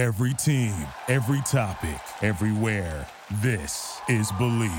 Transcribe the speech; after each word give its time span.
Every 0.00 0.32
team, 0.32 0.74
every 1.08 1.42
topic, 1.42 2.00
everywhere. 2.22 3.06
This 3.42 4.00
is 4.08 4.32
Believe. 4.38 4.72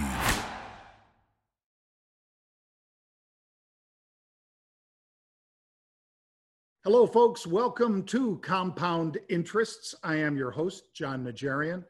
Hello, 6.83 7.05
folks. 7.05 7.45
Welcome 7.45 8.01
to 8.05 8.39
Compound 8.39 9.19
Interests. 9.29 9.93
I 10.03 10.15
am 10.15 10.35
your 10.35 10.49
host, 10.49 10.85
Jon 10.95 11.23
Najarian. 11.23 11.83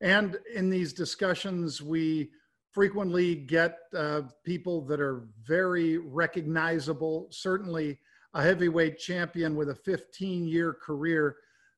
And 0.00 0.38
in 0.54 0.70
these 0.70 0.94
discussions, 0.94 1.82
we 1.82 2.30
frequently 2.72 3.34
get 3.34 3.76
uh, 3.94 4.22
people 4.42 4.80
that 4.86 5.02
are 5.02 5.28
very 5.44 5.98
recognizable, 5.98 7.28
certainly 7.30 7.98
a 8.32 8.42
heavyweight 8.42 8.98
champion 8.98 9.54
with 9.54 9.68
a 9.68 9.74
15 9.74 10.48
year 10.48 10.72
career 10.72 11.36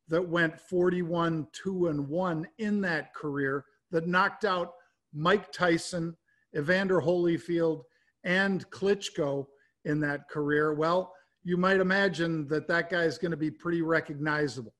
that 0.08 0.26
went 0.26 0.60
41 0.60 1.46
2 1.52 1.88
and 1.88 2.08
1 2.08 2.48
in 2.58 2.80
that 2.82 3.14
career 3.14 3.64
that 3.90 4.06
knocked 4.06 4.44
out 4.44 4.72
Mike 5.14 5.52
Tyson, 5.52 6.16
Evander 6.56 7.00
Holyfield, 7.00 7.82
and 8.24 8.68
Klitschko 8.70 9.46
in 9.84 10.00
that 10.00 10.28
career. 10.28 10.74
Well, 10.74 11.12
you 11.44 11.56
might 11.56 11.80
imagine 11.80 12.46
that 12.48 12.68
that 12.68 12.90
guy 12.90 13.02
is 13.02 13.18
going 13.18 13.32
to 13.32 13.36
be 13.36 13.50
pretty 13.50 13.82
recognizable. 13.82 14.74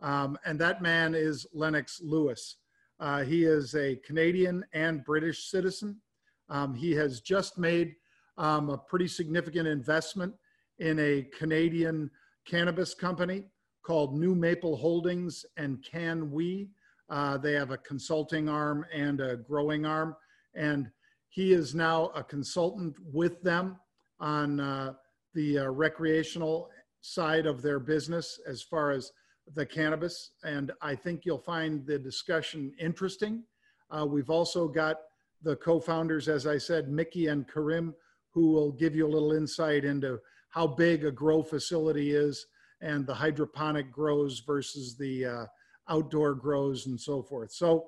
Um, 0.00 0.38
and 0.44 0.58
that 0.60 0.82
man 0.82 1.14
is 1.14 1.46
Lennox 1.52 2.00
Lewis. 2.02 2.56
Uh, 3.00 3.22
he 3.22 3.44
is 3.44 3.74
a 3.74 3.96
Canadian 3.96 4.64
and 4.72 5.04
British 5.04 5.50
citizen. 5.50 6.00
Um, 6.48 6.74
he 6.74 6.92
has 6.92 7.20
just 7.20 7.58
made 7.58 7.94
um, 8.36 8.70
a 8.70 8.78
pretty 8.78 9.08
significant 9.08 9.68
investment 9.68 10.34
in 10.78 10.98
a 10.98 11.22
Canadian 11.36 12.10
cannabis 12.44 12.94
company 12.94 13.44
called 13.88 14.14
New 14.14 14.34
Maple 14.34 14.76
Holdings 14.76 15.46
and 15.56 15.82
Can 15.82 16.30
We. 16.30 16.68
Uh, 17.08 17.38
they 17.38 17.54
have 17.54 17.70
a 17.70 17.78
consulting 17.78 18.46
arm 18.46 18.84
and 18.92 19.18
a 19.22 19.38
growing 19.38 19.86
arm. 19.86 20.14
And 20.54 20.90
he 21.30 21.54
is 21.54 21.74
now 21.74 22.10
a 22.14 22.22
consultant 22.22 22.96
with 23.14 23.40
them 23.40 23.78
on 24.20 24.60
uh, 24.60 24.92
the 25.32 25.60
uh, 25.60 25.68
recreational 25.70 26.68
side 27.00 27.46
of 27.46 27.62
their 27.62 27.80
business 27.80 28.38
as 28.46 28.62
far 28.62 28.90
as 28.90 29.10
the 29.54 29.64
cannabis. 29.64 30.32
And 30.44 30.70
I 30.82 30.94
think 30.94 31.24
you'll 31.24 31.38
find 31.38 31.86
the 31.86 31.98
discussion 31.98 32.74
interesting. 32.78 33.42
Uh, 33.90 34.04
we've 34.04 34.28
also 34.28 34.68
got 34.68 34.96
the 35.40 35.56
co 35.56 35.80
founders, 35.80 36.28
as 36.28 36.46
I 36.46 36.58
said, 36.58 36.90
Mickey 36.90 37.28
and 37.28 37.50
Karim, 37.50 37.94
who 38.34 38.52
will 38.52 38.70
give 38.70 38.94
you 38.94 39.06
a 39.06 39.08
little 39.08 39.32
insight 39.32 39.86
into 39.86 40.20
how 40.50 40.66
big 40.66 41.06
a 41.06 41.10
grow 41.10 41.42
facility 41.42 42.10
is 42.14 42.44
and 42.80 43.06
the 43.06 43.14
hydroponic 43.14 43.90
grows 43.90 44.40
versus 44.40 44.96
the 44.96 45.26
uh, 45.26 45.46
outdoor 45.88 46.34
grows 46.34 46.86
and 46.86 47.00
so 47.00 47.22
forth. 47.22 47.52
So 47.52 47.86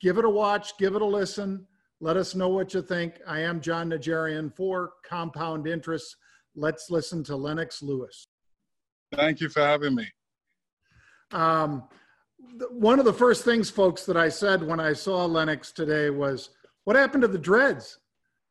give 0.00 0.18
it 0.18 0.24
a 0.24 0.30
watch, 0.30 0.76
give 0.78 0.94
it 0.94 1.02
a 1.02 1.06
listen. 1.06 1.66
Let 2.00 2.16
us 2.16 2.34
know 2.34 2.48
what 2.48 2.72
you 2.72 2.82
think. 2.82 3.20
I 3.26 3.40
am 3.40 3.60
Jon 3.60 3.90
Najarian 3.90 4.54
for 4.54 4.92
Compound 5.06 5.66
Interests. 5.66 6.16
Let's 6.54 6.90
listen 6.90 7.22
to 7.24 7.36
Lennox 7.36 7.82
Lewis. 7.82 8.28
Thank 9.14 9.40
you 9.40 9.48
for 9.48 9.60
having 9.60 9.94
me. 9.94 10.06
Um, 11.32 11.84
one 12.70 12.98
of 12.98 13.04
the 13.04 13.12
first 13.12 13.44
things, 13.44 13.70
folks, 13.70 14.06
that 14.06 14.16
I 14.16 14.28
said 14.28 14.62
when 14.62 14.80
I 14.80 14.92
saw 14.92 15.24
Lennox 15.26 15.72
today 15.72 16.10
was, 16.10 16.50
What 16.84 16.96
happened 16.96 17.22
to 17.22 17.28
the 17.28 17.38
dreads? 17.38 17.98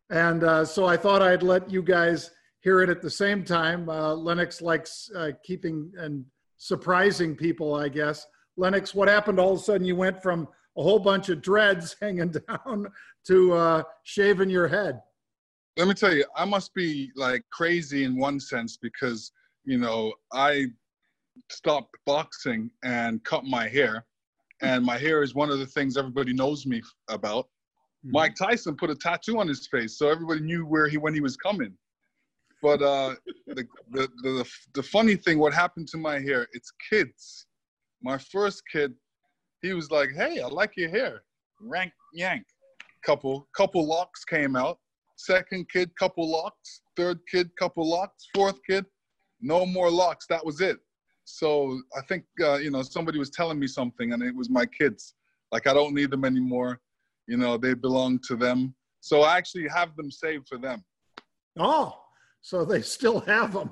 And 0.10 0.44
uh, 0.44 0.66
so 0.66 0.86
I 0.86 0.98
thought 0.98 1.22
I'd 1.22 1.44
let 1.44 1.70
you 1.70 1.82
guys 1.82 2.32
hear 2.62 2.82
it 2.82 2.90
at 2.90 3.02
the 3.02 3.10
same 3.10 3.44
time. 3.44 3.90
Uh, 3.90 4.14
Lennox 4.14 4.62
likes 4.62 5.10
uh, 5.16 5.32
keeping 5.44 5.92
and 5.98 6.26
surprising 6.58 7.36
people, 7.36 7.76
I 7.76 7.90
guess. 7.90 8.26
Lennox, 8.58 8.94
what 8.94 9.08
happened? 9.08 9.40
All 9.40 9.54
of 9.54 9.60
a 9.60 9.64
sudden, 9.64 9.88
you 9.88 9.96
went 9.96 10.22
from 10.22 10.48
a 10.78 10.84
whole 10.84 11.00
bunch 11.00 11.30
of 11.30 11.42
dreads 11.42 11.96
hanging 12.02 12.34
down 12.48 12.88
to 13.28 13.54
uh, 13.54 13.84
shaving 14.04 14.50
your 14.50 14.68
head. 14.68 15.02
Let 15.78 15.88
me 15.88 15.94
tell 15.94 16.14
you, 16.14 16.26
I 16.36 16.46
must 16.46 16.74
be 16.74 17.12
like 17.16 17.44
crazy 17.52 18.04
in 18.04 18.18
one 18.18 18.40
sense 18.40 18.78
because, 18.78 19.32
you 19.64 19.78
know, 19.78 20.14
I 20.34 20.68
stopped 21.50 21.96
boxing 22.06 22.70
and 22.84 23.24
cut 23.24 23.46
my 23.46 23.68
hair. 23.68 24.06
And 24.62 24.84
my 24.84 24.98
hair 24.98 25.24
is 25.24 25.34
one 25.34 25.50
of 25.50 25.60
the 25.60 25.66
things 25.66 25.96
everybody 25.96 26.34
knows 26.34 26.66
me 26.66 26.82
about. 27.08 27.46
Mm-hmm. 27.46 28.12
Mike 28.12 28.36
Tyson 28.36 28.76
put 28.76 28.90
a 28.90 28.96
tattoo 28.96 29.40
on 29.40 29.48
his 29.48 29.68
face, 29.68 29.98
so 29.98 30.10
everybody 30.10 30.42
knew 30.42 30.66
where 30.66 30.90
he 30.90 30.98
when 30.98 31.14
he 31.14 31.22
was 31.22 31.38
coming. 31.38 31.74
But 32.62 32.82
uh, 32.82 33.16
the, 33.48 33.68
the, 33.92 34.10
the 34.22 34.50
the 34.74 34.84
funny 34.84 35.16
thing, 35.16 35.40
what 35.40 35.54
happened 35.54 35.88
to 35.90 35.98
my 35.98 36.20
hair? 36.20 36.48
It's 36.52 36.72
kids. 36.90 37.46
My 38.02 38.18
first 38.18 38.64
kid, 38.72 38.94
he 39.62 39.74
was 39.74 39.92
like, 39.92 40.10
"Hey, 40.12 40.42
I 40.42 40.48
like 40.48 40.74
your 40.76 40.90
hair." 40.90 41.24
Rank 41.62 41.94
yank. 42.14 42.44
Couple 43.06 43.48
couple 43.56 43.86
locks 43.86 44.26
came 44.26 44.56
out. 44.56 44.78
Second 45.16 45.70
kid, 45.70 45.92
couple 45.98 46.30
locks. 46.30 46.82
Third 46.98 47.20
kid, 47.32 47.50
couple 47.58 47.90
locks. 47.90 48.28
Fourth 48.36 48.60
kid, 48.70 48.86
no 49.42 49.66
more 49.66 49.90
locks. 49.90 50.26
That 50.28 50.46
was 50.46 50.60
it. 50.60 50.80
So 51.24 51.80
I 51.98 52.02
think 52.02 52.24
uh, 52.42 52.56
you 52.56 52.72
know 52.72 52.82
somebody 52.82 53.20
was 53.20 53.30
telling 53.30 53.60
me 53.60 53.68
something, 53.68 54.12
and 54.14 54.22
it 54.22 54.36
was 54.36 54.50
my 54.50 54.66
kids. 54.66 55.14
Like 55.52 55.66
I 55.68 55.74
don't 55.74 55.94
need 55.94 56.12
them 56.12 56.26
anymore. 56.26 56.82
You 57.28 57.38
know 57.38 57.58
they 57.58 57.74
belong 57.74 58.20
to 58.28 58.36
them. 58.36 58.76
So 59.02 59.22
I 59.22 59.38
actually 59.38 59.68
have 59.70 59.96
them 59.96 60.12
saved 60.12 60.48
for 60.50 60.58
them. 60.58 60.84
Oh, 61.58 62.02
so 62.42 62.66
they 62.66 62.82
still 62.82 63.20
have 63.22 63.54
them. 63.54 63.72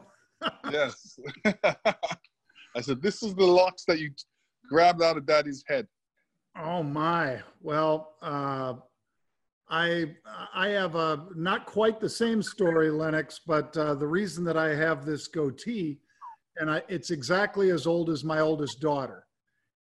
yes. 0.72 1.20
I 1.46 2.82
said, 2.82 3.02
this 3.02 3.24
is 3.24 3.34
the 3.36 3.46
locks 3.46 3.86
that 3.88 4.00
you 4.00 4.12
grabbed 4.70 5.02
out 5.02 5.18
of 5.18 5.26
daddy's 5.26 5.64
head. 5.68 5.88
Oh 6.56 6.84
my. 6.84 7.40
Well, 7.62 8.16
uh, 8.22 8.76
I 9.70 10.16
I 10.54 10.70
have 10.70 10.96
a 10.96 11.26
not 11.36 11.66
quite 11.66 12.00
the 12.00 12.10
same 12.10 12.42
story, 12.42 12.90
Lennox, 12.90 13.42
but 13.46 13.76
uh, 13.78 13.96
the 13.96 14.08
reason 14.08 14.44
that 14.46 14.58
I 14.58 14.74
have 14.76 15.06
this 15.06 15.28
goatee, 15.28 16.00
and 16.58 16.72
I, 16.72 16.82
it's 16.88 17.12
exactly 17.12 17.70
as 17.72 17.86
old 17.86 18.10
as 18.10 18.24
my 18.24 18.40
oldest 18.40 18.80
daughter, 18.80 19.26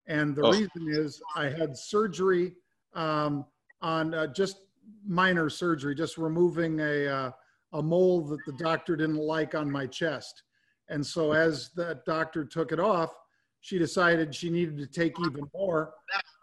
and 0.08 0.36
the 0.36 0.44
oh. 0.44 0.52
reason 0.52 0.88
is 0.88 1.22
I 1.36 1.46
had 1.46 1.78
surgery 1.78 2.54
um, 2.96 3.46
on 3.82 4.14
uh, 4.14 4.28
just 4.28 4.58
minor 5.06 5.50
surgery, 5.50 5.96
just 5.96 6.18
removing 6.18 6.80
a 6.80 7.08
uh, 7.08 7.32
a 7.74 7.82
mole 7.82 8.22
that 8.22 8.40
the 8.46 8.54
doctor 8.54 8.96
didn't 8.96 9.18
like 9.18 9.56
on 9.56 9.70
my 9.70 9.86
chest. 9.88 10.44
And 10.90 11.06
so 11.06 11.34
as 11.34 11.72
that 11.76 12.06
doctor 12.06 12.46
took 12.46 12.72
it 12.72 12.80
off, 12.80 13.14
she 13.62 13.80
decided 13.80 14.36
she 14.36 14.50
needed 14.50 14.78
to 14.78 14.88
take 14.88 15.14
even 15.20 15.50
more. 15.54 15.94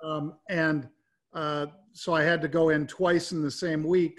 Um, 0.02 0.34
and 0.48 0.88
uh, 1.34 1.66
so 1.92 2.14
I 2.14 2.22
had 2.22 2.40
to 2.42 2.48
go 2.48 2.70
in 2.70 2.86
twice 2.86 3.32
in 3.32 3.42
the 3.42 3.50
same 3.50 3.84
week, 3.84 4.18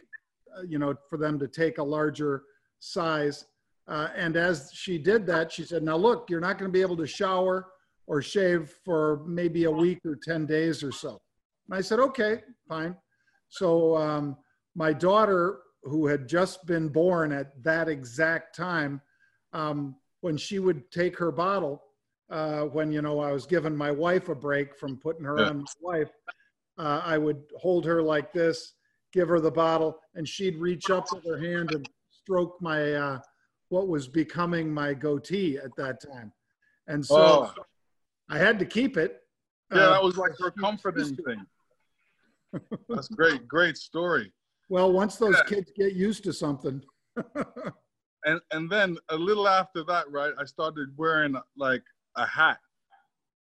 uh, 0.57 0.61
you 0.67 0.79
know, 0.79 0.95
for 1.09 1.17
them 1.17 1.39
to 1.39 1.47
take 1.47 1.79
a 1.79 1.83
larger 1.83 2.43
size. 2.79 3.45
Uh, 3.87 4.09
and 4.15 4.37
as 4.37 4.71
she 4.73 4.97
did 4.97 5.25
that, 5.25 5.51
she 5.51 5.63
said, 5.63 5.83
now 5.83 5.97
look, 5.97 6.29
you're 6.29 6.39
not 6.39 6.57
going 6.57 6.69
to 6.69 6.73
be 6.73 6.81
able 6.81 6.97
to 6.97 7.07
shower 7.07 7.67
or 8.07 8.21
shave 8.21 8.75
for 8.85 9.23
maybe 9.25 9.65
a 9.65 9.71
week 9.71 9.99
or 10.05 10.15
10 10.15 10.45
days 10.45 10.83
or 10.83 10.91
so. 10.91 11.19
And 11.67 11.77
I 11.77 11.81
said, 11.81 11.99
okay, 11.99 12.43
fine. 12.69 12.95
So 13.49 13.97
um, 13.97 14.37
my 14.75 14.93
daughter 14.93 15.59
who 15.83 16.07
had 16.07 16.27
just 16.27 16.65
been 16.65 16.89
born 16.89 17.31
at 17.31 17.61
that 17.63 17.89
exact 17.89 18.55
time, 18.55 19.01
um, 19.53 19.95
when 20.21 20.37
she 20.37 20.59
would 20.59 20.89
take 20.91 21.17
her 21.17 21.31
bottle, 21.31 21.83
uh, 22.29 22.61
when 22.61 22.91
you 22.91 23.01
know 23.01 23.19
I 23.19 23.31
was 23.31 23.45
giving 23.45 23.75
my 23.75 23.91
wife 23.91 24.29
a 24.29 24.35
break 24.35 24.77
from 24.77 24.97
putting 24.97 25.25
her 25.25 25.39
yeah. 25.39 25.49
on 25.49 25.59
my 25.59 25.65
wife, 25.81 26.11
uh, 26.77 27.01
I 27.03 27.17
would 27.17 27.41
hold 27.57 27.85
her 27.85 28.01
like 28.01 28.31
this, 28.31 28.73
give 29.11 29.27
her 29.27 29.39
the 29.39 29.51
bottle, 29.51 29.99
and 30.15 30.27
she'd 30.27 30.57
reach 30.57 30.89
up 30.89 31.07
with 31.11 31.25
her 31.25 31.37
hand 31.37 31.73
and 31.73 31.89
stroke 32.11 32.57
my 32.61 32.93
uh, 32.93 33.19
what 33.69 33.87
was 33.87 34.07
becoming 34.07 34.71
my 34.73 34.93
goatee 34.93 35.57
at 35.57 35.75
that 35.77 36.01
time, 36.01 36.31
and 36.87 37.05
so 37.05 37.51
oh. 37.57 37.63
I 38.29 38.37
had 38.37 38.59
to 38.59 38.65
keep 38.65 38.97
it. 38.97 39.17
Yeah, 39.71 39.79
that 39.79 39.99
uh, 39.99 40.03
was 40.03 40.17
like 40.17 40.31
her 40.39 40.51
comforting 40.51 41.15
thing. 41.15 41.45
That's 42.89 43.07
great, 43.07 43.47
great 43.47 43.77
story. 43.77 44.31
Well, 44.71 44.93
once 44.93 45.17
those 45.17 45.35
yeah. 45.35 45.55
kids 45.55 45.69
get 45.75 45.95
used 45.95 46.23
to 46.23 46.31
something. 46.31 46.81
and 48.25 48.39
and 48.51 48.69
then 48.69 48.97
a 49.09 49.17
little 49.17 49.45
after 49.45 49.83
that, 49.83 50.09
right, 50.09 50.31
I 50.39 50.45
started 50.45 50.87
wearing 50.95 51.35
like 51.57 51.83
a 52.15 52.25
hat, 52.25 52.57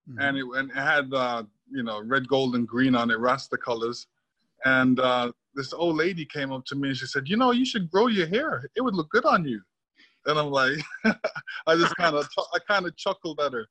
mm-hmm. 0.09 0.19
and 0.19 0.37
it 0.39 0.45
and 0.55 0.71
it 0.71 0.75
had 0.75 1.13
uh, 1.13 1.43
you 1.69 1.83
know 1.83 2.01
red, 2.03 2.27
gold, 2.27 2.55
and 2.55 2.67
green 2.67 2.95
on 2.95 3.11
it, 3.11 3.19
Rasta 3.19 3.55
colors. 3.55 4.07
And 4.65 4.99
uh, 4.99 5.31
this 5.53 5.73
old 5.73 5.97
lady 5.97 6.25
came 6.25 6.51
up 6.51 6.65
to 6.65 6.75
me 6.75 6.87
and 6.87 6.97
she 6.97 7.05
said, 7.05 7.29
"You 7.29 7.37
know, 7.37 7.51
you 7.51 7.65
should 7.65 7.91
grow 7.91 8.07
your 8.07 8.25
hair. 8.25 8.63
It 8.75 8.81
would 8.81 8.95
look 8.95 9.11
good 9.11 9.25
on 9.25 9.45
you." 9.45 9.61
And 10.25 10.39
I'm 10.39 10.49
like, 10.49 10.79
I 11.67 11.75
just 11.75 11.95
kind 11.97 12.15
of 12.15 12.27
I 12.51 12.57
kind 12.67 12.87
of 12.87 12.97
chuckled 12.97 13.39
at 13.41 13.53
her. 13.53 13.67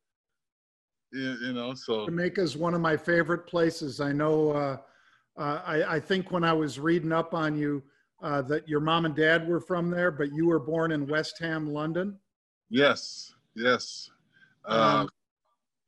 You, 1.12 1.36
you 1.46 1.52
know, 1.52 1.74
so 1.74 2.06
Jamaica 2.06 2.42
is 2.42 2.56
one 2.56 2.74
of 2.74 2.80
my 2.80 2.96
favorite 2.96 3.48
places. 3.48 4.00
I 4.00 4.12
know. 4.12 4.52
Uh, 4.52 4.76
uh, 5.40 5.62
I, 5.64 5.96
I, 5.96 6.00
think 6.00 6.30
when 6.30 6.44
I 6.44 6.52
was 6.52 6.78
reading 6.78 7.12
up 7.12 7.32
on 7.34 7.56
you, 7.56 7.82
uh, 8.22 8.42
that 8.42 8.68
your 8.68 8.80
mom 8.80 9.06
and 9.06 9.14
dad 9.14 9.48
were 9.48 9.60
from 9.60 9.90
there, 9.90 10.10
but 10.10 10.32
you 10.34 10.46
were 10.46 10.58
born 10.58 10.92
in 10.92 11.06
West 11.06 11.38
Ham, 11.38 11.66
London. 11.66 12.18
Yes, 12.68 13.32
yes. 13.56 14.10
Um, 14.66 15.08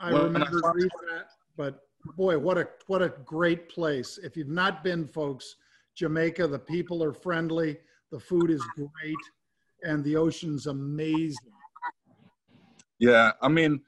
I 0.01 0.11
remember 0.11 0.61
I 0.65 0.73
reading 0.73 0.91
that 1.13 1.27
but 1.57 1.81
boy, 2.17 2.39
what 2.39 2.59
a 2.59 2.69
what 2.87 3.03
a 3.03 3.11
great 3.25 3.69
place. 3.69 4.19
If 4.19 4.37
you've 4.37 4.49
not 4.49 4.83
been, 4.83 5.07
folks, 5.07 5.57
Jamaica, 5.95 6.47
the 6.47 6.59
people 6.59 7.03
are 7.05 7.13
friendly, 7.13 7.79
the 8.11 8.19
food 8.19 8.51
is 8.51 8.65
great, 8.75 9.17
and 9.83 10.03
the 10.05 10.17
ocean's 10.17 10.67
amazing. 10.67 11.53
Yeah, 12.99 13.33
I 13.43 13.49
mean, 13.49 13.81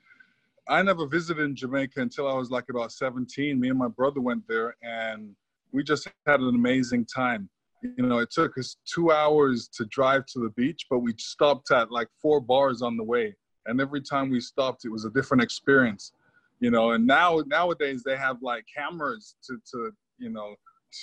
I 0.69 0.83
never 0.83 1.07
visited 1.07 1.43
in 1.43 1.57
Jamaica 1.57 2.01
until 2.01 2.29
I 2.29 2.35
was 2.35 2.51
like 2.51 2.69
about 2.69 2.93
17. 2.93 3.59
Me 3.59 3.69
and 3.69 3.79
my 3.79 3.89
brother 3.89 4.21
went 4.21 4.47
there, 4.47 4.77
and 4.83 5.35
we 5.75 5.83
just 5.83 6.09
had 6.25 6.41
an 6.41 6.55
amazing 6.55 7.05
time. 7.05 7.51
You 7.83 8.07
know, 8.07 8.19
it 8.19 8.31
took 8.31 8.57
us 8.57 8.77
two 8.87 9.11
hours 9.11 9.69
to 9.77 9.85
drive 9.87 10.25
to 10.27 10.39
the 10.39 10.51
beach, 10.51 10.87
but 10.89 11.01
we 11.01 11.13
stopped 11.19 11.71
at 11.73 11.91
like 11.91 12.09
four 12.23 12.41
bars 12.41 12.81
on 12.81 12.97
the 12.97 13.03
way. 13.03 13.35
And 13.67 13.81
every 13.81 14.01
time 14.01 14.31
we 14.31 14.41
stopped, 14.41 14.85
it 14.85 14.91
was 14.91 15.05
a 15.05 15.11
different 15.11 15.43
experience. 15.43 16.13
You 16.61 16.71
know, 16.71 16.93
and 16.93 17.07
now 17.07 17.43
nowadays 17.47 18.03
they 18.05 18.17
have 18.17 18.41
like 18.41 18.65
cameras 18.75 19.35
to, 19.47 19.59
to 19.73 19.91
you 20.19 20.31
know, 20.31 20.55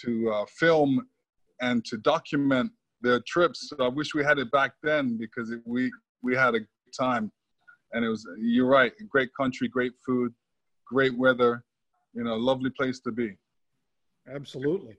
to 0.04 0.32
uh, 0.32 0.46
film 0.58 1.06
and 1.60 1.84
to 1.86 1.98
document 1.98 2.72
their 3.02 3.20
trips. 3.28 3.70
So 3.70 3.84
I 3.84 3.90
wish 3.90 4.16
we 4.16 4.24
had 4.24 4.40
it 4.40 4.50
back 4.52 4.72
then 4.82 5.18
because 5.18 5.52
it, 5.52 5.60
we 5.66 5.92
we 6.24 6.36
had 6.36 6.56
a 6.56 6.60
good 6.60 6.96
time, 6.98 7.30
and 7.92 8.06
it 8.06 8.10
was. 8.10 8.26
You're 8.40 8.68
right. 8.68 8.94
Great 9.10 9.30
country, 9.36 9.68
great 9.68 9.94
food, 10.06 10.34
great 10.86 11.16
weather. 11.18 11.64
You 12.14 12.24
know, 12.24 12.36
lovely 12.38 12.70
place 12.70 13.02
to 13.02 13.12
be. 13.12 13.36
Absolutely. 14.28 14.98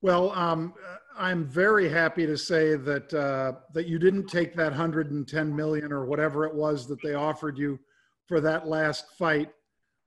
Well, 0.00 0.32
um, 0.32 0.74
I'm 1.16 1.44
very 1.44 1.88
happy 1.88 2.26
to 2.26 2.36
say 2.36 2.74
that 2.74 3.14
uh, 3.14 3.60
that 3.72 3.86
you 3.86 3.98
didn't 3.98 4.26
take 4.26 4.54
that 4.56 4.70
110 4.70 5.54
million 5.54 5.92
or 5.92 6.04
whatever 6.04 6.44
it 6.44 6.54
was 6.54 6.88
that 6.88 7.00
they 7.02 7.14
offered 7.14 7.56
you 7.56 7.78
for 8.26 8.40
that 8.40 8.66
last 8.66 9.16
fight, 9.16 9.50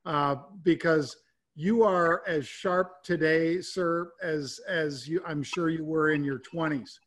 uh, 0.06 0.36
because 0.64 1.16
you 1.56 1.84
are 1.84 2.24
as 2.28 2.46
sharp 2.46 3.04
today, 3.04 3.62
sir, 3.62 4.12
as 4.22 4.60
as 4.68 5.08
you 5.08 5.22
I'm 5.26 5.44
sure 5.44 5.70
you 5.70 5.86
were 5.86 6.12
in 6.12 6.24
your 6.24 6.40
20s. 6.40 7.00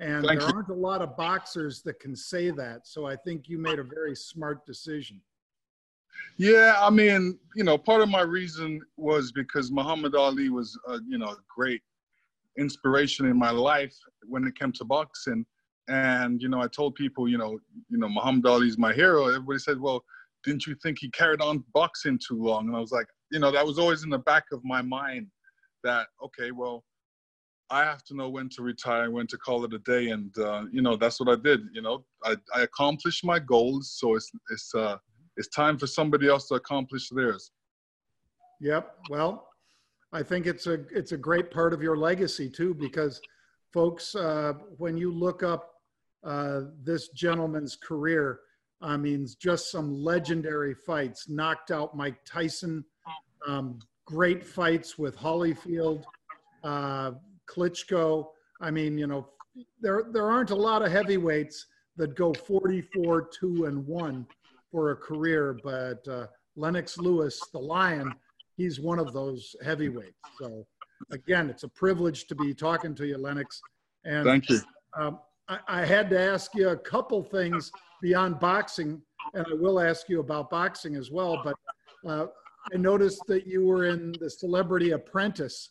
And 0.00 0.24
Thank 0.24 0.40
there 0.40 0.48
you. 0.48 0.54
aren't 0.54 0.70
a 0.70 0.74
lot 0.74 1.00
of 1.00 1.16
boxers 1.16 1.82
that 1.82 2.00
can 2.00 2.16
say 2.16 2.50
that. 2.50 2.88
So 2.88 3.06
I 3.06 3.14
think 3.14 3.48
you 3.48 3.58
made 3.58 3.78
a 3.78 3.84
very 3.84 4.16
smart 4.16 4.66
decision. 4.66 5.20
Yeah, 6.38 6.74
I 6.78 6.90
mean, 6.90 7.38
you 7.54 7.64
know, 7.64 7.76
part 7.78 8.02
of 8.02 8.08
my 8.08 8.22
reason 8.22 8.80
was 8.96 9.32
because 9.32 9.70
Muhammad 9.70 10.14
Ali 10.14 10.48
was, 10.48 10.78
a, 10.88 10.98
you 11.06 11.18
know, 11.18 11.28
a 11.28 11.36
great 11.54 11.82
inspiration 12.58 13.26
in 13.26 13.38
my 13.38 13.50
life 13.50 13.96
when 14.28 14.46
it 14.46 14.58
came 14.58 14.72
to 14.72 14.84
boxing. 14.84 15.44
And 15.88 16.40
you 16.40 16.48
know, 16.48 16.60
I 16.60 16.68
told 16.68 16.94
people, 16.94 17.28
you 17.28 17.38
know, 17.38 17.58
you 17.88 17.98
know, 17.98 18.08
Muhammad 18.08 18.46
Ali's 18.46 18.78
my 18.78 18.92
hero. 18.92 19.26
Everybody 19.26 19.58
said, 19.58 19.80
"Well, 19.80 20.04
didn't 20.44 20.66
you 20.66 20.76
think 20.82 20.98
he 21.00 21.10
carried 21.10 21.40
on 21.40 21.64
boxing 21.74 22.18
too 22.26 22.42
long?" 22.42 22.68
And 22.68 22.76
I 22.76 22.80
was 22.80 22.92
like, 22.92 23.06
you 23.32 23.40
know, 23.40 23.50
that 23.50 23.66
was 23.66 23.78
always 23.78 24.04
in 24.04 24.10
the 24.10 24.18
back 24.18 24.44
of 24.52 24.60
my 24.64 24.80
mind 24.80 25.26
that 25.82 26.06
okay, 26.24 26.52
well, 26.52 26.84
I 27.70 27.84
have 27.84 28.04
to 28.04 28.14
know 28.14 28.28
when 28.28 28.48
to 28.50 28.62
retire, 28.62 29.10
when 29.10 29.26
to 29.28 29.38
call 29.38 29.64
it 29.64 29.72
a 29.72 29.78
day, 29.80 30.10
and 30.10 30.36
uh, 30.38 30.64
you 30.70 30.82
know, 30.82 30.96
that's 30.96 31.18
what 31.18 31.28
I 31.28 31.40
did. 31.40 31.62
You 31.72 31.82
know, 31.82 32.04
I, 32.24 32.36
I 32.54 32.62
accomplished 32.62 33.24
my 33.24 33.40
goals, 33.40 33.96
so 33.98 34.14
it's 34.14 34.30
it's 34.50 34.72
uh, 34.74 34.98
it's 35.36 35.48
time 35.48 35.78
for 35.78 35.86
somebody 35.86 36.28
else 36.28 36.48
to 36.48 36.54
accomplish 36.54 37.08
theirs. 37.08 37.50
Yep. 38.60 38.94
Well, 39.10 39.48
I 40.12 40.22
think 40.22 40.46
it's 40.46 40.66
a 40.66 40.84
it's 40.90 41.12
a 41.12 41.16
great 41.16 41.50
part 41.50 41.72
of 41.72 41.82
your 41.82 41.96
legacy 41.96 42.48
too, 42.48 42.74
because 42.74 43.20
folks, 43.72 44.14
uh, 44.14 44.54
when 44.76 44.96
you 44.96 45.12
look 45.12 45.42
up 45.42 45.70
uh, 46.24 46.62
this 46.82 47.08
gentleman's 47.08 47.76
career, 47.76 48.40
I 48.80 48.96
mean, 48.96 49.26
just 49.40 49.70
some 49.70 49.94
legendary 49.94 50.74
fights. 50.74 51.28
Knocked 51.28 51.70
out 51.70 51.96
Mike 51.96 52.18
Tyson, 52.24 52.84
um, 53.48 53.78
great 54.06 54.44
fights 54.44 54.98
with 54.98 55.16
Holyfield, 55.16 56.04
uh, 56.62 57.12
Klitschko. 57.50 58.26
I 58.60 58.70
mean, 58.70 58.98
you 58.98 59.06
know, 59.06 59.28
there 59.80 60.04
there 60.12 60.30
aren't 60.30 60.50
a 60.50 60.54
lot 60.56 60.82
of 60.82 60.92
heavyweights 60.92 61.66
that 61.96 62.14
go 62.14 62.32
44 62.32 63.28
2 63.40 63.64
and 63.64 63.86
1 63.86 64.26
for 64.72 64.90
a 64.90 64.96
career 64.96 65.56
but 65.62 66.06
uh, 66.08 66.26
lennox 66.56 66.98
lewis 66.98 67.38
the 67.52 67.58
lion 67.58 68.12
he's 68.56 68.80
one 68.80 68.98
of 68.98 69.12
those 69.12 69.54
heavyweights. 69.64 70.18
So 70.38 70.66
again 71.10 71.48
it's 71.50 71.62
a 71.62 71.68
privilege 71.68 72.26
to 72.26 72.34
be 72.34 72.54
talking 72.54 72.94
to 72.96 73.06
you 73.06 73.18
lennox. 73.18 73.60
And 74.04 74.24
thank 74.24 74.48
you. 74.48 74.60
um, 74.96 75.20
I, 75.48 75.58
I, 75.68 75.84
had 75.84 76.10
to 76.10 76.20
ask 76.20 76.54
you 76.54 76.70
a 76.70 76.76
couple 76.76 77.22
things 77.22 77.70
beyond 78.00 78.40
boxing 78.40 79.00
and 79.34 79.46
i 79.48 79.54
will 79.54 79.78
ask 79.78 80.08
you 80.08 80.18
about 80.18 80.50
boxing 80.50 80.96
as 80.96 81.12
well 81.12 81.40
but 81.44 81.54
uh, 82.08 82.26
i 82.72 82.76
noticed 82.76 83.22
that 83.28 83.46
you 83.46 83.64
were 83.64 83.86
in 83.86 84.12
the 84.20 84.28
celebrity 84.28 84.90
apprentice 84.90 85.70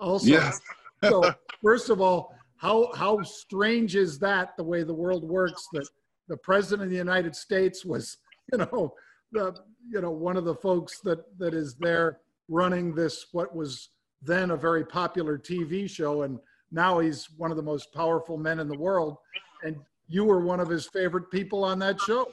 also. 0.00 0.26
Yes. 0.26 0.60
so 1.04 1.22
first 1.62 1.88
of 1.90 2.00
all 2.00 2.34
how 2.56 2.92
how 2.94 3.22
strange 3.22 3.94
is 3.94 4.18
that 4.18 4.56
the 4.56 4.64
way 4.64 4.82
the 4.82 4.94
world 4.94 5.22
works 5.22 5.68
that 5.72 5.86
the 6.28 6.36
president 6.36 6.84
of 6.84 6.90
the 6.90 6.96
United 6.96 7.34
States 7.34 7.84
was, 7.84 8.18
you 8.52 8.58
know, 8.58 8.94
the 9.32 9.54
you 9.90 10.00
know 10.00 10.10
one 10.10 10.36
of 10.36 10.44
the 10.44 10.54
folks 10.54 11.00
that 11.00 11.38
that 11.38 11.54
is 11.54 11.74
there 11.76 12.20
running 12.48 12.94
this 12.94 13.26
what 13.32 13.54
was 13.54 13.90
then 14.22 14.50
a 14.50 14.56
very 14.56 14.84
popular 14.84 15.38
TV 15.38 15.88
show, 15.88 16.22
and 16.22 16.38
now 16.72 16.98
he's 16.98 17.28
one 17.36 17.50
of 17.50 17.56
the 17.56 17.62
most 17.62 17.92
powerful 17.92 18.36
men 18.36 18.58
in 18.58 18.68
the 18.68 18.78
world, 18.78 19.16
and 19.62 19.76
you 20.08 20.24
were 20.24 20.40
one 20.40 20.60
of 20.60 20.68
his 20.68 20.86
favorite 20.86 21.30
people 21.30 21.64
on 21.64 21.78
that 21.78 22.00
show. 22.00 22.30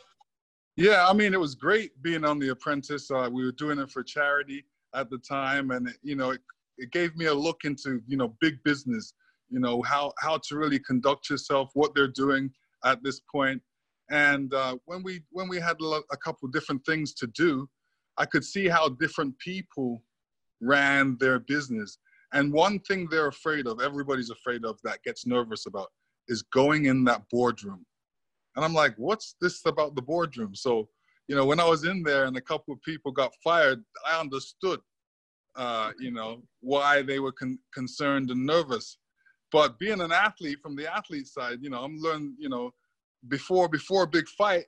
Yeah, 0.77 1.07
I 1.07 1.13
mean 1.13 1.33
it 1.33 1.39
was 1.39 1.55
great 1.55 2.01
being 2.01 2.25
on 2.25 2.39
The 2.39 2.49
Apprentice. 2.49 3.11
Uh, 3.11 3.29
we 3.31 3.45
were 3.45 3.51
doing 3.51 3.79
it 3.79 3.89
for 3.89 4.03
charity 4.03 4.65
at 4.93 5.09
the 5.09 5.17
time, 5.17 5.71
and 5.71 5.89
you 6.01 6.15
know 6.15 6.31
it, 6.31 6.41
it 6.77 6.91
gave 6.91 7.15
me 7.15 7.25
a 7.25 7.33
look 7.33 7.65
into 7.65 8.01
you 8.07 8.17
know 8.17 8.35
big 8.39 8.61
business 8.63 9.13
you 9.49 9.59
know 9.59 9.81
how 9.83 10.11
how 10.19 10.37
to 10.37 10.57
really 10.57 10.79
conduct 10.79 11.29
yourself 11.29 11.71
what 11.73 11.93
they're 11.93 12.07
doing 12.07 12.51
at 12.83 13.03
this 13.03 13.21
point 13.31 13.61
and 14.09 14.53
uh, 14.53 14.77
when 14.85 15.03
we 15.03 15.21
when 15.31 15.47
we 15.47 15.59
had 15.59 15.77
a 16.11 16.17
couple 16.17 16.47
different 16.49 16.85
things 16.85 17.13
to 17.13 17.27
do 17.27 17.67
i 18.17 18.25
could 18.25 18.43
see 18.43 18.67
how 18.67 18.89
different 18.89 19.37
people 19.39 20.01
ran 20.61 21.17
their 21.19 21.39
business. 21.39 21.97
And 22.33 22.51
one 22.51 22.79
thing 22.79 23.07
they're 23.09 23.27
afraid 23.27 23.67
of 23.67 23.81
everybody's 23.81 24.29
afraid 24.29 24.65
of 24.65 24.79
that 24.83 25.03
gets 25.03 25.25
nervous 25.25 25.65
about 25.67 25.89
is 26.27 26.41
going 26.41 26.85
in 26.85 27.03
that 27.05 27.23
boardroom. 27.31 27.85
And 28.55 28.63
i'm 28.63 28.73
like 28.73 28.95
what's 28.97 29.35
this 29.41 29.61
about 29.65 29.95
the 29.95 30.01
boardroom? 30.01 30.55
So 30.55 30.89
you 31.27 31.35
know 31.35 31.45
when 31.45 31.59
i 31.59 31.65
was 31.65 31.85
in 31.85 32.03
there 32.03 32.25
and 32.25 32.37
a 32.37 32.41
couple 32.41 32.73
of 32.73 32.81
people 32.83 33.11
got 33.11 33.33
fired 33.43 33.83
i 34.07 34.19
understood 34.19 34.79
uh, 35.55 35.91
you 35.99 36.11
know 36.11 36.43
why 36.61 37.01
they 37.01 37.19
were 37.19 37.31
con- 37.31 37.59
concerned 37.73 38.29
and 38.31 38.45
nervous. 38.45 38.97
But 39.51 39.79
being 39.79 40.01
an 40.01 40.11
athlete 40.11 40.59
from 40.61 40.75
the 40.75 40.93
athlete 40.93 41.27
side, 41.27 41.59
you 41.61 41.69
know, 41.69 41.81
I'm 41.81 41.97
learning, 41.97 42.35
you 42.37 42.49
know, 42.49 42.73
before 43.27 43.67
before 43.69 44.03
a 44.03 44.07
big 44.07 44.27
fight, 44.27 44.65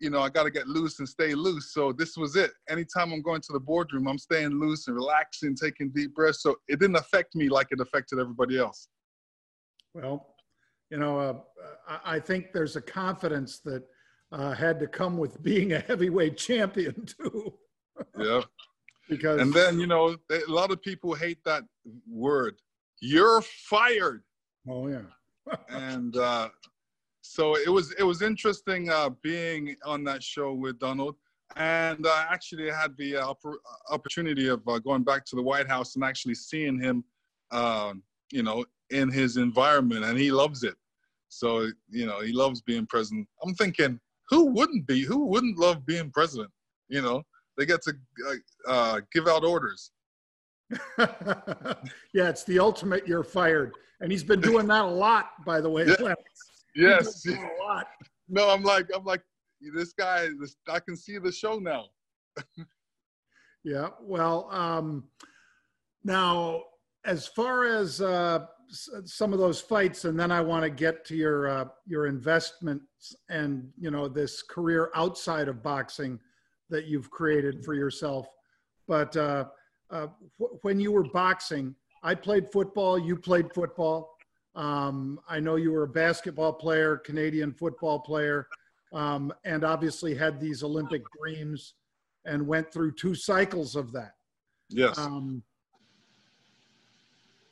you 0.00 0.10
know, 0.10 0.20
I 0.20 0.28
got 0.28 0.44
to 0.44 0.50
get 0.50 0.66
loose 0.66 0.98
and 0.98 1.08
stay 1.08 1.34
loose. 1.34 1.72
So 1.72 1.92
this 1.92 2.16
was 2.16 2.36
it. 2.36 2.52
Anytime 2.68 3.12
I'm 3.12 3.22
going 3.22 3.40
to 3.42 3.52
the 3.52 3.60
boardroom, 3.60 4.06
I'm 4.06 4.18
staying 4.18 4.50
loose 4.50 4.86
and 4.86 4.96
relaxing, 4.96 5.56
taking 5.56 5.90
deep 5.90 6.14
breaths. 6.14 6.42
So 6.42 6.56
it 6.68 6.78
didn't 6.78 6.96
affect 6.96 7.34
me 7.34 7.48
like 7.48 7.68
it 7.70 7.80
affected 7.80 8.18
everybody 8.18 8.58
else. 8.58 8.88
Well, 9.94 10.34
you 10.90 10.98
know, 10.98 11.18
uh, 11.18 11.34
I 12.04 12.20
think 12.20 12.52
there's 12.52 12.76
a 12.76 12.80
confidence 12.80 13.60
that 13.60 13.84
uh, 14.30 14.52
had 14.52 14.78
to 14.80 14.86
come 14.86 15.18
with 15.18 15.42
being 15.42 15.72
a 15.72 15.80
heavyweight 15.80 16.36
champion 16.36 17.06
too. 17.20 17.54
yeah. 18.18 18.42
Because 19.08 19.40
and 19.40 19.54
then 19.54 19.80
you 19.80 19.86
know, 19.86 20.16
a 20.30 20.50
lot 20.52 20.70
of 20.70 20.82
people 20.82 21.14
hate 21.14 21.38
that 21.44 21.64
word 22.06 22.56
you're 23.00 23.42
fired. 23.42 24.22
Oh 24.68 24.88
yeah. 24.88 25.02
and 25.68 26.16
uh, 26.16 26.48
so 27.28 27.56
it 27.56 27.68
was 27.68 27.92
it 27.98 28.02
was 28.02 28.22
interesting 28.22 28.88
uh, 28.88 29.10
being 29.22 29.76
on 29.84 30.02
that 30.04 30.22
show 30.22 30.54
with 30.54 30.78
Donald, 30.78 31.14
and 31.56 32.06
I 32.06 32.26
actually 32.30 32.70
had 32.70 32.96
the 32.96 33.16
uh, 33.16 33.34
opportunity 33.90 34.48
of 34.48 34.66
uh, 34.66 34.78
going 34.78 35.02
back 35.02 35.26
to 35.26 35.36
the 35.36 35.42
White 35.42 35.68
House 35.68 35.94
and 35.94 36.02
actually 36.02 36.36
seeing 36.36 36.80
him, 36.80 37.04
um, 37.50 38.02
you 38.32 38.42
know, 38.42 38.64
in 38.88 39.10
his 39.10 39.36
environment, 39.36 40.06
and 40.06 40.18
he 40.18 40.32
loves 40.32 40.62
it. 40.62 40.74
So 41.28 41.68
you 41.90 42.06
know, 42.06 42.20
he 42.20 42.32
loves 42.32 42.62
being 42.62 42.86
president. 42.86 43.28
I'm 43.44 43.54
thinking, 43.54 44.00
who 44.30 44.46
wouldn't 44.46 44.86
be? 44.86 45.02
Who 45.02 45.26
wouldn't 45.26 45.58
love 45.58 45.84
being 45.84 46.10
president? 46.10 46.50
You 46.88 47.02
know, 47.02 47.22
they 47.58 47.66
get 47.66 47.82
to 47.82 47.92
uh, 48.26 48.34
uh, 48.66 49.00
give 49.12 49.28
out 49.28 49.44
orders. 49.44 49.90
yeah, 50.98 52.30
it's 52.30 52.44
the 52.44 52.58
ultimate 52.58 53.06
you're 53.06 53.22
fired. 53.22 53.74
And 54.00 54.10
he's 54.10 54.24
been 54.24 54.40
doing 54.40 54.66
that 54.68 54.84
a 54.84 54.88
lot, 54.88 55.44
by 55.44 55.60
the 55.60 55.68
way. 55.68 55.84
Yeah. 55.86 56.14
Yes. 56.78 57.26
No, 58.30 58.50
I'm 58.50 58.62
like, 58.62 58.86
I'm 58.94 59.04
like, 59.04 59.22
this 59.74 59.94
guy, 59.94 60.28
this, 60.38 60.54
I 60.68 60.80
can 60.80 60.98
see 60.98 61.16
the 61.16 61.32
show 61.32 61.58
now. 61.58 61.86
yeah. 63.64 63.88
Well, 64.02 64.50
um, 64.50 65.04
now, 66.04 66.64
as 67.06 67.26
far 67.26 67.64
as 67.64 68.02
uh, 68.02 68.44
some 68.70 69.32
of 69.32 69.38
those 69.38 69.62
fights, 69.62 70.04
and 70.04 70.20
then 70.20 70.30
I 70.30 70.42
want 70.42 70.62
to 70.64 70.68
get 70.68 71.06
to 71.06 71.16
your 71.16 71.48
uh, 71.48 71.64
your 71.86 72.06
investments 72.06 73.16
and 73.30 73.70
you 73.78 73.90
know 73.90 74.08
this 74.08 74.42
career 74.42 74.90
outside 74.94 75.48
of 75.48 75.62
boxing 75.62 76.20
that 76.68 76.84
you've 76.84 77.10
created 77.10 77.64
for 77.64 77.72
yourself 77.72 78.26
but 78.88 79.14
uh, 79.16 79.44
uh, 79.90 80.06
wh- 80.40 80.64
when 80.64 80.80
you 80.80 80.90
were 80.90 81.04
boxing, 81.04 81.74
I 82.02 82.14
played 82.14 82.50
football. 82.50 82.98
You 82.98 83.16
played 83.16 83.52
football. 83.54 84.16
Um, 84.58 85.20
I 85.28 85.38
know 85.38 85.54
you 85.54 85.70
were 85.70 85.84
a 85.84 85.88
basketball 85.88 86.52
player, 86.52 86.96
Canadian 86.96 87.52
football 87.52 88.00
player, 88.00 88.48
um, 88.92 89.32
and 89.44 89.62
obviously 89.62 90.16
had 90.16 90.40
these 90.40 90.64
Olympic 90.64 91.02
dreams 91.16 91.74
and 92.24 92.44
went 92.44 92.72
through 92.72 92.92
two 92.92 93.14
cycles 93.14 93.76
of 93.76 93.92
that. 93.92 94.14
Yes. 94.68 94.98
Um, 94.98 95.44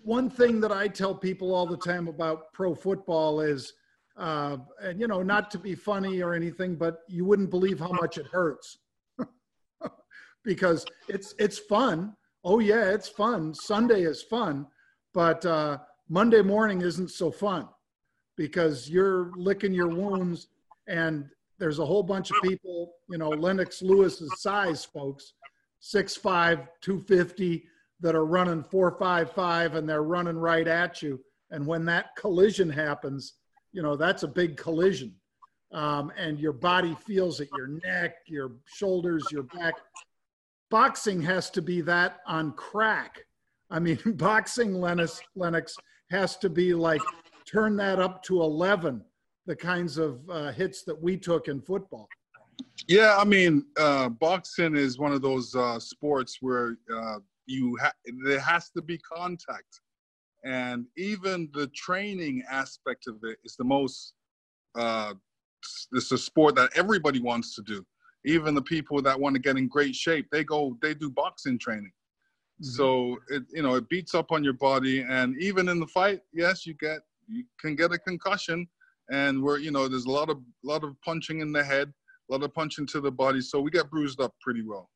one 0.02 0.28
thing 0.28 0.60
that 0.60 0.72
I 0.72 0.88
tell 0.88 1.14
people 1.14 1.54
all 1.54 1.64
the 1.64 1.76
time 1.76 2.08
about 2.08 2.52
pro 2.52 2.74
football 2.74 3.40
is, 3.40 3.72
uh, 4.16 4.56
and 4.82 5.00
you 5.00 5.06
know, 5.06 5.22
not 5.22 5.48
to 5.52 5.58
be 5.58 5.76
funny 5.76 6.22
or 6.22 6.34
anything, 6.34 6.74
but 6.74 7.02
you 7.06 7.24
wouldn't 7.24 7.50
believe 7.50 7.78
how 7.78 7.92
much 7.92 8.18
it 8.18 8.26
hurts 8.26 8.78
because 10.44 10.84
it's 11.08 11.36
it's 11.38 11.58
fun. 11.58 12.16
Oh 12.42 12.58
yeah, 12.58 12.90
it's 12.90 13.08
fun. 13.08 13.54
Sunday 13.54 14.02
is 14.02 14.22
fun, 14.22 14.66
but 15.14 15.46
uh, 15.46 15.78
Monday 16.08 16.42
morning 16.42 16.82
isn't 16.82 17.10
so 17.10 17.30
fun 17.30 17.68
because 18.36 18.88
you're 18.88 19.32
licking 19.34 19.72
your 19.72 19.88
wounds 19.88 20.48
and 20.86 21.28
there's 21.58 21.78
a 21.78 21.86
whole 21.86 22.02
bunch 22.02 22.30
of 22.30 22.36
people, 22.42 22.92
you 23.08 23.18
know, 23.18 23.30
Lennox 23.30 23.82
Lewis's 23.82 24.40
size 24.40 24.84
folks, 24.84 25.32
6'5", 25.82 26.68
250, 26.80 27.64
that 28.00 28.14
are 28.14 28.26
running 28.26 28.62
455 28.62 29.74
and 29.74 29.88
they're 29.88 30.02
running 30.02 30.36
right 30.36 30.68
at 30.68 31.02
you. 31.02 31.18
And 31.50 31.66
when 31.66 31.84
that 31.86 32.14
collision 32.16 32.68
happens, 32.68 33.34
you 33.72 33.82
know, 33.82 33.96
that's 33.96 34.22
a 34.22 34.28
big 34.28 34.56
collision. 34.56 35.14
Um, 35.72 36.12
and 36.16 36.38
your 36.38 36.52
body 36.52 36.96
feels 37.06 37.40
it, 37.40 37.48
your 37.56 37.68
neck, 37.84 38.16
your 38.26 38.52
shoulders, 38.66 39.24
your 39.32 39.44
back. 39.44 39.74
Boxing 40.70 41.20
has 41.22 41.50
to 41.50 41.62
be 41.62 41.80
that 41.82 42.20
on 42.26 42.52
crack. 42.52 43.22
I 43.70 43.78
mean, 43.80 43.98
boxing, 44.16 44.74
Lennox, 44.74 45.20
Lennox 45.34 45.76
has 46.10 46.36
to 46.38 46.48
be 46.48 46.74
like 46.74 47.02
turn 47.46 47.76
that 47.76 47.98
up 47.98 48.22
to 48.24 48.42
11 48.42 49.02
the 49.46 49.56
kinds 49.56 49.96
of 49.98 50.20
uh, 50.28 50.50
hits 50.50 50.82
that 50.82 51.00
we 51.00 51.16
took 51.16 51.46
in 51.46 51.60
football. 51.60 52.08
Yeah 52.88 53.16
i 53.18 53.24
mean 53.24 53.64
uh, 53.78 54.08
boxing 54.08 54.76
is 54.76 54.98
one 54.98 55.12
of 55.12 55.22
those 55.22 55.54
uh, 55.54 55.78
sports 55.78 56.38
where 56.40 56.76
uh, 56.94 57.18
you 57.46 57.76
ha- 57.80 57.92
there 58.24 58.40
has 58.40 58.70
to 58.70 58.82
be 58.82 58.98
contact. 58.98 59.80
And 60.44 60.86
even 60.96 61.48
the 61.52 61.68
training 61.68 62.42
aspect 62.48 63.06
of 63.08 63.16
it 63.22 63.38
is 63.44 63.56
the 63.56 63.64
most 63.64 64.14
uh, 64.76 65.14
it's 65.92 66.12
a 66.12 66.18
sport 66.18 66.54
that 66.56 66.70
everybody 66.76 67.20
wants 67.20 67.54
to 67.56 67.62
do. 67.62 67.84
Even 68.24 68.54
the 68.54 68.62
people 68.62 69.00
that 69.02 69.18
want 69.18 69.34
to 69.34 69.40
get 69.40 69.56
in 69.56 69.68
great 69.68 69.94
shape 69.94 70.26
they 70.30 70.44
go 70.44 70.76
they 70.82 70.94
do 70.94 71.10
boxing 71.10 71.58
training 71.58 71.92
Mm-hmm. 72.62 72.70
So 72.70 73.18
it 73.28 73.42
you 73.52 73.62
know 73.62 73.74
it 73.74 73.88
beats 73.88 74.14
up 74.14 74.32
on 74.32 74.42
your 74.42 74.54
body, 74.54 75.00
and 75.02 75.36
even 75.40 75.68
in 75.68 75.78
the 75.78 75.86
fight, 75.86 76.20
yes, 76.32 76.66
you 76.66 76.74
get 76.74 77.00
you 77.28 77.44
can 77.60 77.76
get 77.76 77.92
a 77.92 77.98
concussion, 77.98 78.66
and 79.10 79.42
we're 79.42 79.58
you 79.58 79.70
know 79.70 79.88
there's 79.88 80.06
a 80.06 80.10
lot 80.10 80.30
of 80.30 80.38
lot 80.64 80.82
of 80.82 80.98
punching 81.02 81.40
in 81.40 81.52
the 81.52 81.62
head, 81.62 81.92
a 82.30 82.32
lot 82.32 82.42
of 82.42 82.54
punching 82.54 82.86
to 82.88 83.00
the 83.00 83.10
body, 83.10 83.42
so 83.42 83.60
we 83.60 83.70
get 83.70 83.90
bruised 83.90 84.20
up 84.22 84.34
pretty 84.40 84.62
well. 84.62 84.88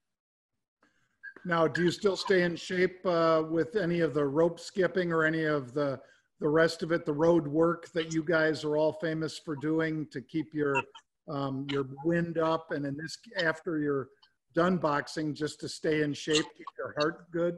Now, 1.44 1.66
do 1.66 1.84
you 1.84 1.90
still 1.90 2.16
stay 2.16 2.42
in 2.42 2.56
shape 2.56 3.04
uh, 3.06 3.42
with 3.48 3.76
any 3.76 4.00
of 4.00 4.12
the 4.14 4.24
rope 4.24 4.60
skipping 4.60 5.12
or 5.12 5.24
any 5.24 5.44
of 5.44 5.72
the 5.74 6.00
the 6.40 6.48
rest 6.48 6.82
of 6.82 6.90
it, 6.90 7.04
the 7.04 7.12
road 7.12 7.46
work 7.46 7.92
that 7.92 8.14
you 8.14 8.24
guys 8.24 8.64
are 8.64 8.78
all 8.78 8.94
famous 8.94 9.38
for 9.38 9.54
doing 9.56 10.06
to 10.10 10.22
keep 10.22 10.54
your 10.54 10.82
um, 11.28 11.66
your 11.70 11.86
wind 12.04 12.38
up, 12.38 12.70
and 12.70 12.86
in 12.86 12.96
this 12.96 13.18
after 13.36 13.78
your 13.78 14.08
done 14.54 14.76
boxing 14.76 15.35
just 15.35 15.61
to 15.61 15.69
stay 15.69 16.02
in 16.02 16.12
shape, 16.12 16.45
keep 16.57 16.66
your 16.78 16.95
heart 16.99 17.30
good? 17.30 17.57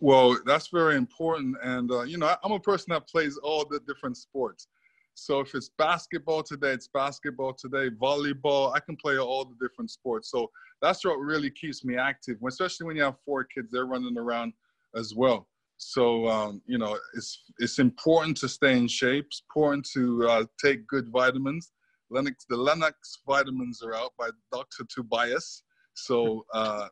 Well, 0.00 0.38
that's 0.46 0.68
very 0.68 0.96
important. 0.96 1.56
And, 1.62 1.90
uh, 1.90 2.02
you 2.02 2.18
know, 2.18 2.34
I'm 2.44 2.52
a 2.52 2.60
person 2.60 2.92
that 2.92 3.08
plays 3.08 3.36
all 3.38 3.64
the 3.68 3.80
different 3.80 4.16
sports. 4.16 4.68
So 5.14 5.40
if 5.40 5.54
it's 5.54 5.70
basketball 5.76 6.44
today, 6.44 6.70
it's 6.70 6.86
basketball 6.86 7.52
today, 7.52 7.90
volleyball, 7.90 8.72
I 8.74 8.78
can 8.78 8.96
play 8.96 9.18
all 9.18 9.44
the 9.44 9.56
different 9.60 9.90
sports. 9.90 10.30
So 10.30 10.48
that's 10.80 11.04
what 11.04 11.18
really 11.18 11.50
keeps 11.50 11.84
me 11.84 11.96
active, 11.96 12.36
especially 12.46 12.86
when 12.86 12.96
you 12.96 13.02
have 13.02 13.16
four 13.24 13.42
kids, 13.42 13.68
they're 13.72 13.86
running 13.86 14.16
around 14.16 14.52
as 14.94 15.14
well. 15.16 15.48
So, 15.78 16.28
um, 16.28 16.62
you 16.66 16.78
know, 16.78 16.96
it's, 17.14 17.42
it's 17.58 17.80
important 17.80 18.36
to 18.38 18.48
stay 18.48 18.76
in 18.76 18.86
shape. 18.86 19.26
It's 19.26 19.42
important 19.50 19.88
to 19.94 20.28
uh, 20.28 20.44
take 20.64 20.86
good 20.86 21.08
vitamins. 21.08 21.72
Lennox, 22.10 22.46
the 22.48 22.56
Lennox 22.56 23.18
vitamins 23.26 23.82
are 23.82 23.94
out 23.94 24.12
by 24.18 24.30
Dr. 24.52 24.84
Tobias. 24.88 25.62
So 25.98 26.46
uh, 26.54 26.88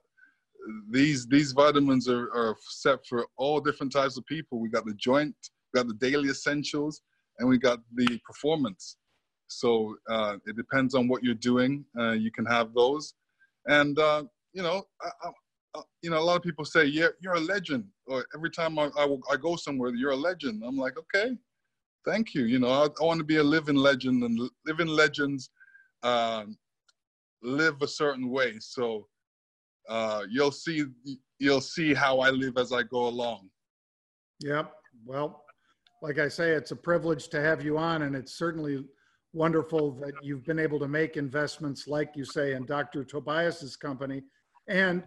these 0.91 1.27
these 1.27 1.53
vitamins 1.53 2.09
are, 2.09 2.29
are 2.35 2.57
set 2.61 3.07
for 3.07 3.27
all 3.37 3.61
different 3.61 3.93
types 3.93 4.17
of 4.17 4.27
people. 4.27 4.61
We 4.61 4.69
got 4.69 4.85
the 4.85 4.95
joint, 4.95 5.35
we 5.73 5.79
got 5.79 5.89
the 5.89 5.95
daily 5.95 6.29
essentials, 6.29 7.03
and 7.39 7.49
we 7.49 7.59
got 7.59 7.81
the 7.95 8.19
performance. 8.27 8.97
So 9.49 9.97
uh, 10.11 10.37
it 10.47 10.57
depends 10.57 10.95
on 10.95 11.07
what 11.09 11.23
you're 11.23 11.35
doing. 11.35 11.85
Uh, 11.99 12.13
you 12.13 12.33
can 12.33 12.47
have 12.47 12.75
those, 12.75 13.15
and 13.67 13.99
uh, 13.99 14.25
you 14.53 14.63
know, 14.63 14.85
I, 15.01 15.29
I, 15.77 15.81
you 16.03 16.11
know, 16.11 16.19
a 16.19 16.27
lot 16.29 16.37
of 16.37 16.43
people 16.43 16.65
say, 16.65 16.85
"Yeah, 16.85 17.09
you're 17.21 17.35
a 17.35 17.41
legend." 17.41 17.85
Or 18.09 18.27
every 18.35 18.51
time 18.51 18.79
I, 18.79 18.91
I, 18.97 19.17
I 19.33 19.37
go 19.37 19.57
somewhere, 19.57 19.95
you're 19.95 20.13
a 20.13 20.17
legend. 20.17 20.63
I'm 20.67 20.77
like, 20.77 20.97
okay, 20.99 21.37
thank 22.05 22.35
you. 22.35 22.45
You 22.45 22.59
know, 22.59 22.71
I, 22.71 22.87
I 22.87 23.05
want 23.05 23.19
to 23.19 23.25
be 23.25 23.37
a 23.37 23.43
living 23.43 23.77
legend, 23.77 24.25
and 24.25 24.51
living 24.67 24.89
legends 24.89 25.51
um, 26.03 26.57
live 27.43 27.83
a 27.83 27.89
certain 27.89 28.31
way. 28.31 28.59
So 28.61 29.07
uh, 29.89 30.23
you'll 30.29 30.53
see 30.53 30.85
you'll 31.39 31.61
see 31.61 31.95
how 31.95 32.21
I 32.21 32.31
live 32.31 32.57
as 32.57 32.73
I 32.73 32.83
go 32.83 33.07
along. 33.07 33.51
Yep. 34.41 34.73
Well, 35.05 35.45
like 36.03 36.19
I 36.19 36.29
say, 36.29 36.51
it's 36.53 36.71
a 36.71 36.77
privilege 36.77 37.29
to 37.29 37.41
have 37.41 37.65
you 37.65 37.79
on, 37.79 38.03
and 38.03 38.17
it's 38.17 38.33
certainly 38.33 38.85
wonderful 39.33 39.93
that 39.93 40.15
you've 40.23 40.45
been 40.45 40.59
able 40.59 40.79
to 40.79 40.89
make 40.89 41.17
investments, 41.17 41.87
like 41.87 42.11
you 42.17 42.25
say, 42.25 42.55
in 42.55 42.65
Dr. 42.65 43.05
Tobias's 43.05 43.77
company, 43.77 44.23
and 44.69 45.05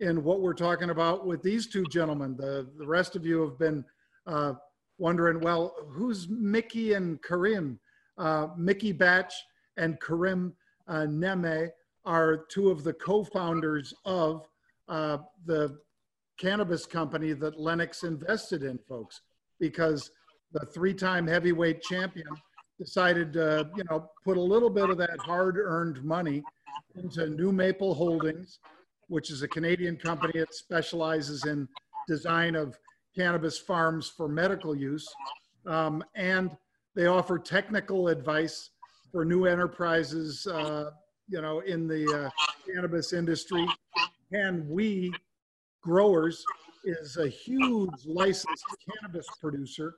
in 0.00 0.22
what 0.24 0.40
we're 0.40 0.52
talking 0.52 0.90
about 0.90 1.26
with 1.26 1.42
these 1.42 1.68
two 1.68 1.84
gentlemen. 1.84 2.36
The 2.36 2.68
the 2.78 2.86
rest 2.86 3.16
of 3.16 3.24
you 3.24 3.40
have 3.42 3.58
been 3.58 3.84
uh, 4.26 4.54
wondering, 4.98 5.40
well, 5.40 5.74
who's 5.90 6.28
Mickey 6.28 6.94
and 6.94 7.22
Karim? 7.22 7.78
Uh, 8.18 8.48
Mickey 8.58 8.92
Batch 8.92 9.32
and 9.78 9.98
Karim 10.00 10.54
uh, 10.92 11.06
Neme 11.06 11.70
are 12.04 12.44
two 12.50 12.70
of 12.70 12.84
the 12.84 12.92
co-founders 12.92 13.94
of 14.04 14.46
uh, 14.88 15.18
the 15.46 15.78
cannabis 16.38 16.84
company 16.84 17.32
that 17.32 17.58
Lennox 17.58 18.02
invested 18.02 18.62
in, 18.62 18.78
folks, 18.86 19.22
because 19.58 20.10
the 20.52 20.66
three-time 20.66 21.26
heavyweight 21.26 21.82
champion 21.82 22.26
decided 22.78 23.32
to, 23.32 23.70
you 23.74 23.84
know, 23.88 24.10
put 24.22 24.36
a 24.36 24.40
little 24.40 24.68
bit 24.68 24.90
of 24.90 24.98
that 24.98 25.18
hard-earned 25.20 26.04
money 26.04 26.42
into 26.96 27.30
New 27.30 27.52
Maple 27.52 27.94
Holdings, 27.94 28.58
which 29.08 29.30
is 29.30 29.42
a 29.42 29.48
Canadian 29.48 29.96
company 29.96 30.40
that 30.40 30.52
specializes 30.54 31.46
in 31.46 31.66
design 32.06 32.54
of 32.54 32.78
cannabis 33.16 33.58
farms 33.58 34.12
for 34.14 34.28
medical 34.28 34.74
use, 34.74 35.08
um, 35.66 36.04
and 36.16 36.50
they 36.94 37.06
offer 37.06 37.38
technical 37.38 38.08
advice 38.08 38.70
for 39.12 39.24
new 39.24 39.44
enterprises, 39.44 40.46
uh, 40.46 40.90
you 41.28 41.40
know, 41.40 41.60
in 41.60 41.86
the 41.86 42.06
uh, 42.24 42.30
cannabis 42.72 43.12
industry. 43.12 43.66
And 44.32 44.68
we 44.68 45.12
growers 45.82 46.44
is 46.84 47.18
a 47.18 47.28
huge 47.28 48.06
licensed 48.06 48.64
cannabis 48.90 49.26
producer, 49.40 49.94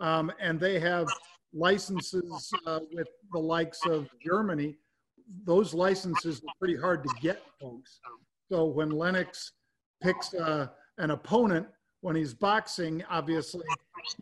um, 0.00 0.32
and 0.40 0.58
they 0.58 0.80
have 0.80 1.06
licenses 1.54 2.50
uh, 2.66 2.80
with 2.92 3.08
the 3.32 3.38
likes 3.38 3.86
of 3.86 4.08
Germany. 4.24 4.76
Those 5.44 5.72
licenses 5.72 6.40
are 6.40 6.54
pretty 6.58 6.76
hard 6.76 7.04
to 7.04 7.10
get, 7.22 7.42
folks. 7.60 8.00
So 8.50 8.64
when 8.66 8.90
Lennox 8.90 9.52
picks 10.02 10.34
uh, 10.34 10.68
an 10.98 11.10
opponent 11.10 11.66
when 12.00 12.16
he's 12.16 12.34
boxing, 12.34 13.02
obviously 13.08 13.64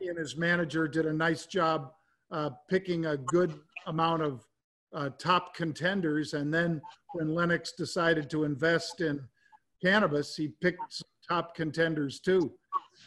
he 0.01 0.09
and 0.09 0.19
his 0.19 0.37
manager 0.37 0.87
did 0.87 1.07
a 1.07 1.13
nice 1.13 1.47
job 1.47 1.93
uh, 2.31 2.51
picking 2.69 3.07
a 3.07 3.17
good 3.17 3.55
amount 3.87 4.23
of 4.23 4.47
uh, 4.93 5.11
top 5.19 5.55
contenders. 5.55 6.35
And 6.35 6.53
then 6.53 6.81
when 7.13 7.35
Lennox 7.35 7.73
decided 7.73 8.31
to 8.31 8.45
invest 8.45 9.01
in 9.01 9.21
cannabis, 9.83 10.37
he 10.37 10.49
picked 10.61 11.03
top 11.29 11.55
contenders 11.55 12.21
too. 12.21 12.53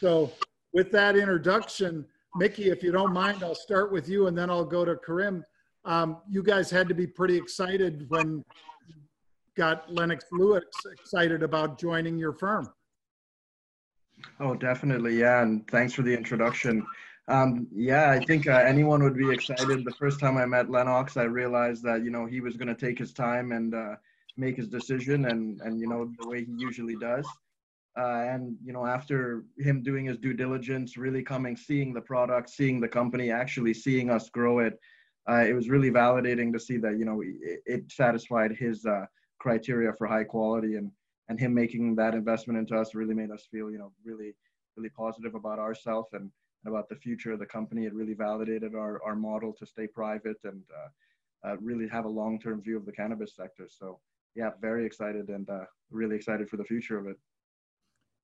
So 0.00 0.32
with 0.72 0.90
that 0.92 1.16
introduction, 1.16 2.04
Mickey, 2.36 2.70
if 2.70 2.82
you 2.82 2.92
don't 2.92 3.12
mind, 3.12 3.42
I'll 3.42 3.54
start 3.54 3.90
with 3.90 4.08
you 4.08 4.26
and 4.26 4.36
then 4.36 4.50
I'll 4.50 4.64
go 4.64 4.84
to 4.84 4.96
Karim. 4.96 5.44
Um, 5.84 6.18
you 6.28 6.42
guys 6.42 6.70
had 6.70 6.88
to 6.88 6.94
be 6.94 7.06
pretty 7.06 7.36
excited 7.36 8.04
when 8.08 8.44
got 9.56 9.92
Lennox 9.92 10.24
Lewis 10.30 10.64
excited 10.92 11.42
about 11.42 11.80
joining 11.80 12.16
your 12.16 12.32
firm. 12.32 12.68
Oh, 14.40 14.54
definitely. 14.54 15.18
Yeah. 15.18 15.42
And 15.42 15.66
thanks 15.68 15.94
for 15.94 16.02
the 16.02 16.16
introduction. 16.16 16.86
Um, 17.28 17.66
yeah, 17.74 18.10
I 18.10 18.24
think 18.24 18.46
uh, 18.46 18.62
anyone 18.66 19.02
would 19.02 19.16
be 19.16 19.30
excited. 19.30 19.84
The 19.84 19.94
first 19.98 20.18
time 20.18 20.38
I 20.38 20.46
met 20.46 20.70
Lennox, 20.70 21.18
I 21.18 21.24
realized 21.24 21.82
that 21.82 22.02
you 22.02 22.10
know 22.10 22.24
he 22.24 22.40
was 22.40 22.56
going 22.56 22.68
to 22.68 22.74
take 22.74 22.98
his 22.98 23.12
time 23.12 23.52
and 23.52 23.74
uh, 23.74 23.96
make 24.38 24.56
his 24.56 24.68
decision 24.68 25.26
and 25.26 25.60
and 25.60 25.78
you 25.78 25.88
know 25.88 26.10
the 26.18 26.28
way 26.28 26.44
he 26.44 26.52
usually 26.56 26.96
does. 26.96 27.26
Uh, 27.98 28.22
and 28.32 28.56
you 28.64 28.72
know 28.72 28.86
after 28.86 29.44
him 29.58 29.82
doing 29.82 30.06
his 30.06 30.16
due 30.16 30.32
diligence, 30.32 30.96
really 30.96 31.22
coming, 31.22 31.54
seeing 31.54 31.92
the 31.92 32.00
product, 32.00 32.48
seeing 32.48 32.80
the 32.80 32.88
company, 32.88 33.30
actually 33.30 33.74
seeing 33.74 34.08
us 34.08 34.30
grow 34.30 34.60
it, 34.60 34.78
uh, 35.28 35.44
it 35.46 35.52
was 35.52 35.68
really 35.68 35.90
validating 35.90 36.50
to 36.50 36.58
see 36.58 36.78
that 36.78 36.98
you 36.98 37.04
know 37.04 37.20
it, 37.20 37.60
it 37.66 37.92
satisfied 37.92 38.52
his 38.52 38.86
uh, 38.86 39.04
criteria 39.38 39.92
for 39.92 40.06
high 40.06 40.24
quality 40.24 40.76
and 40.76 40.90
and 41.28 41.38
him 41.38 41.52
making 41.52 41.94
that 41.94 42.14
investment 42.14 42.58
into 42.58 42.74
us 42.74 42.94
really 42.94 43.14
made 43.14 43.30
us 43.30 43.46
feel 43.50 43.70
you 43.70 43.78
know 43.78 43.92
really 44.02 44.34
really 44.76 44.88
positive 44.90 45.34
about 45.34 45.58
ourselves 45.58 46.08
and 46.14 46.30
about 46.66 46.88
the 46.88 46.96
future 46.96 47.32
of 47.32 47.38
the 47.38 47.46
company. 47.46 47.84
It 47.86 47.94
really 47.94 48.14
validated 48.14 48.74
our, 48.74 49.02
our 49.04 49.14
model 49.14 49.52
to 49.54 49.66
stay 49.66 49.86
private 49.86 50.38
and 50.44 50.62
uh, 50.74 51.48
uh, 51.48 51.56
really 51.60 51.88
have 51.88 52.04
a 52.04 52.08
long-term 52.08 52.62
view 52.62 52.76
of 52.76 52.86
the 52.86 52.92
cannabis 52.92 53.34
sector. 53.36 53.68
So 53.68 54.00
yeah, 54.34 54.50
very 54.60 54.84
excited 54.84 55.28
and 55.28 55.48
uh, 55.48 55.64
really 55.90 56.16
excited 56.16 56.48
for 56.48 56.56
the 56.56 56.64
future 56.64 56.98
of 56.98 57.06
it. 57.06 57.16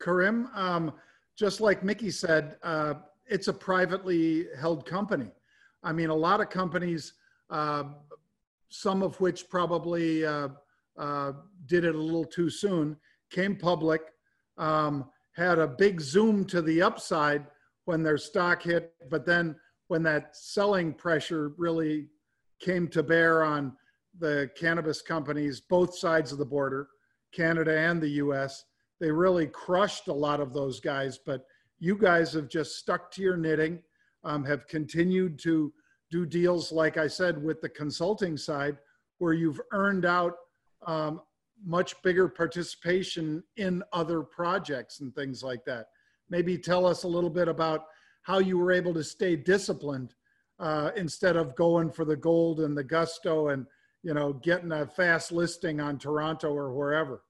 Karim, 0.00 0.48
um, 0.54 0.92
just 1.36 1.60
like 1.60 1.82
Mickey 1.82 2.10
said, 2.10 2.56
uh, 2.62 2.94
it's 3.26 3.48
a 3.48 3.52
privately 3.52 4.46
held 4.58 4.84
company. 4.84 5.30
I 5.82 5.92
mean, 5.92 6.10
a 6.10 6.14
lot 6.14 6.40
of 6.40 6.50
companies, 6.50 7.14
uh, 7.50 7.84
some 8.68 9.02
of 9.02 9.20
which 9.20 9.48
probably 9.48 10.24
uh, 10.24 10.48
did 11.66 11.84
it 11.84 11.94
a 11.94 11.98
little 11.98 12.24
too 12.24 12.50
soon, 12.50 12.96
came 13.30 13.56
public, 13.56 14.02
um, 14.58 15.06
had 15.32 15.58
a 15.58 15.66
big 15.66 16.00
zoom 16.00 16.44
to 16.46 16.62
the 16.62 16.82
upside 16.82 17.46
when 17.84 18.02
their 18.02 18.18
stock 18.18 18.62
hit, 18.62 18.92
but 19.10 19.26
then 19.26 19.56
when 19.88 20.02
that 20.02 20.36
selling 20.36 20.92
pressure 20.92 21.52
really 21.56 22.08
came 22.60 22.88
to 22.88 23.02
bear 23.02 23.44
on 23.44 23.76
the 24.18 24.50
cannabis 24.56 25.02
companies, 25.02 25.60
both 25.60 25.96
sides 25.96 26.32
of 26.32 26.38
the 26.38 26.44
border, 26.44 26.88
Canada 27.32 27.76
and 27.76 28.00
the 28.00 28.10
US, 28.10 28.64
they 29.00 29.10
really 29.10 29.46
crushed 29.46 30.08
a 30.08 30.12
lot 30.12 30.40
of 30.40 30.52
those 30.54 30.80
guys. 30.80 31.18
But 31.18 31.44
you 31.78 31.96
guys 31.96 32.32
have 32.32 32.48
just 32.48 32.76
stuck 32.76 33.10
to 33.12 33.22
your 33.22 33.36
knitting, 33.36 33.82
um, 34.22 34.44
have 34.44 34.66
continued 34.68 35.38
to 35.40 35.72
do 36.10 36.24
deals, 36.24 36.70
like 36.72 36.96
I 36.96 37.08
said, 37.08 37.42
with 37.42 37.60
the 37.60 37.68
consulting 37.68 38.36
side, 38.36 38.78
where 39.18 39.32
you've 39.32 39.60
earned 39.72 40.04
out 40.04 40.34
um, 40.86 41.20
much 41.64 42.00
bigger 42.02 42.28
participation 42.28 43.42
in 43.56 43.82
other 43.92 44.22
projects 44.22 45.00
and 45.00 45.14
things 45.14 45.42
like 45.42 45.64
that. 45.64 45.86
Maybe 46.31 46.59
tell 46.59 46.87
us 46.87 47.04
a 47.04 47.09
little 47.09 47.31
bit 47.31 47.49
about 47.49 47.87
how 48.23 48.38
you 48.38 48.59
were 48.59 48.73
able 48.73 48.95
to 48.95 49.04
stay 49.04 49.37
disciplined 49.37 50.14
uh, 50.59 50.90
instead 50.97 51.37
of 51.37 51.54
going 51.54 51.90
for 51.90 52.04
the 52.04 52.16
gold 52.16 52.61
and 52.61 52.76
the 52.76 52.85
gusto 52.85 53.49
and 53.49 53.66
you 54.02 54.14
know 54.14 54.35
getting 54.35 54.73
a 54.73 54.87
fast 54.87 55.33
listing 55.33 55.81
on 55.81 55.99
Toronto 55.99 56.49
or 56.49 56.73
wherever. 56.73 57.23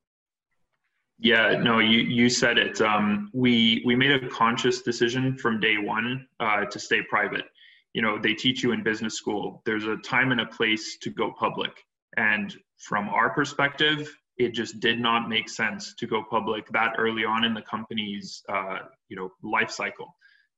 Yeah, 1.19 1.57
no, 1.57 1.79
you 1.79 2.01
you 2.01 2.29
said 2.29 2.59
it. 2.59 2.81
Um, 2.81 3.31
we 3.33 3.83
we 3.85 3.95
made 3.95 4.11
a 4.11 4.29
conscious 4.29 4.83
decision 4.83 5.39
from 5.39 5.61
day 5.61 5.77
one 5.79 6.27
uh, 6.41 6.65
to 6.67 6.79
stay 6.79 7.03
private. 7.03 7.45
You 7.93 8.03
know, 8.03 8.19
they 8.19 8.35
teach 8.35 8.63
you 8.65 8.73
in 8.73 8.83
business 8.83 9.15
school. 9.15 9.63
There's 9.65 9.87
a 9.87 9.97
time 9.99 10.33
and 10.33 10.41
a 10.41 10.47
place 10.47 10.99
to 11.03 11.11
go 11.11 11.33
public, 11.39 11.73
and 12.17 12.55
from 12.79 13.09
our 13.09 13.31
perspective, 13.31 14.13
it 14.37 14.53
just 14.53 14.81
did 14.81 14.99
not 14.99 15.29
make 15.29 15.49
sense 15.49 15.95
to 15.95 16.07
go 16.07 16.23
public 16.29 16.69
that 16.71 16.95
early 16.99 17.25
on 17.25 17.45
in 17.45 17.55
the 17.55 17.63
company's 17.63 18.43
uh, 18.49 18.79
you 19.09 19.17
know 19.17 19.31
life 19.43 19.71
cycle. 19.71 20.15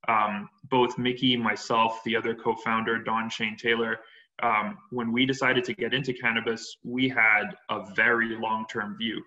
Um, 0.09 0.49
both 0.71 0.99
Mickey, 0.99 1.37
myself, 1.37 2.01
the 2.05 2.17
other 2.17 2.35
co-founder 2.35 3.03
Don 3.03 3.29
Shane 3.29 3.57
Taylor, 3.57 3.99
um, 4.43 4.79
when 4.91 5.13
we 5.13 5.27
decided 5.27 5.65
to 5.65 5.75
get 5.75 5.95
into 5.95 6.13
cannabis, 6.13 6.77
we 6.85 7.09
had 7.09 7.57
a 7.71 7.85
very 7.95 8.37
long-term 8.39 8.97
view. 8.99 9.23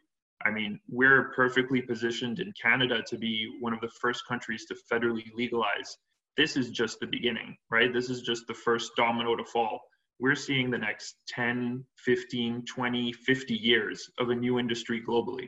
I 0.45 0.51
mean, 0.51 0.79
we're 0.87 1.33
perfectly 1.35 1.81
positioned 1.81 2.39
in 2.39 2.53
Canada 2.61 3.03
to 3.07 3.17
be 3.17 3.57
one 3.59 3.73
of 3.73 3.81
the 3.81 3.89
first 3.99 4.25
countries 4.25 4.65
to 4.67 4.75
federally 4.89 5.25
legalize. 5.35 5.97
This 6.37 6.55
is 6.55 6.69
just 6.69 7.01
the 7.01 7.07
beginning, 7.07 7.57
right? 7.69 7.91
This 7.91 8.09
is 8.09 8.21
just 8.21 8.47
the 8.47 8.53
first 8.53 8.91
domino 8.95 9.35
to 9.35 9.43
fall 9.43 9.81
we're 10.19 10.35
seeing 10.35 10.69
the 10.69 10.77
next 10.77 11.15
10, 11.29 11.83
15, 11.97 12.65
20, 12.65 13.13
50 13.13 13.53
years 13.53 14.09
of 14.19 14.29
a 14.29 14.35
new 14.35 14.59
industry 14.59 15.01
globally. 15.07 15.47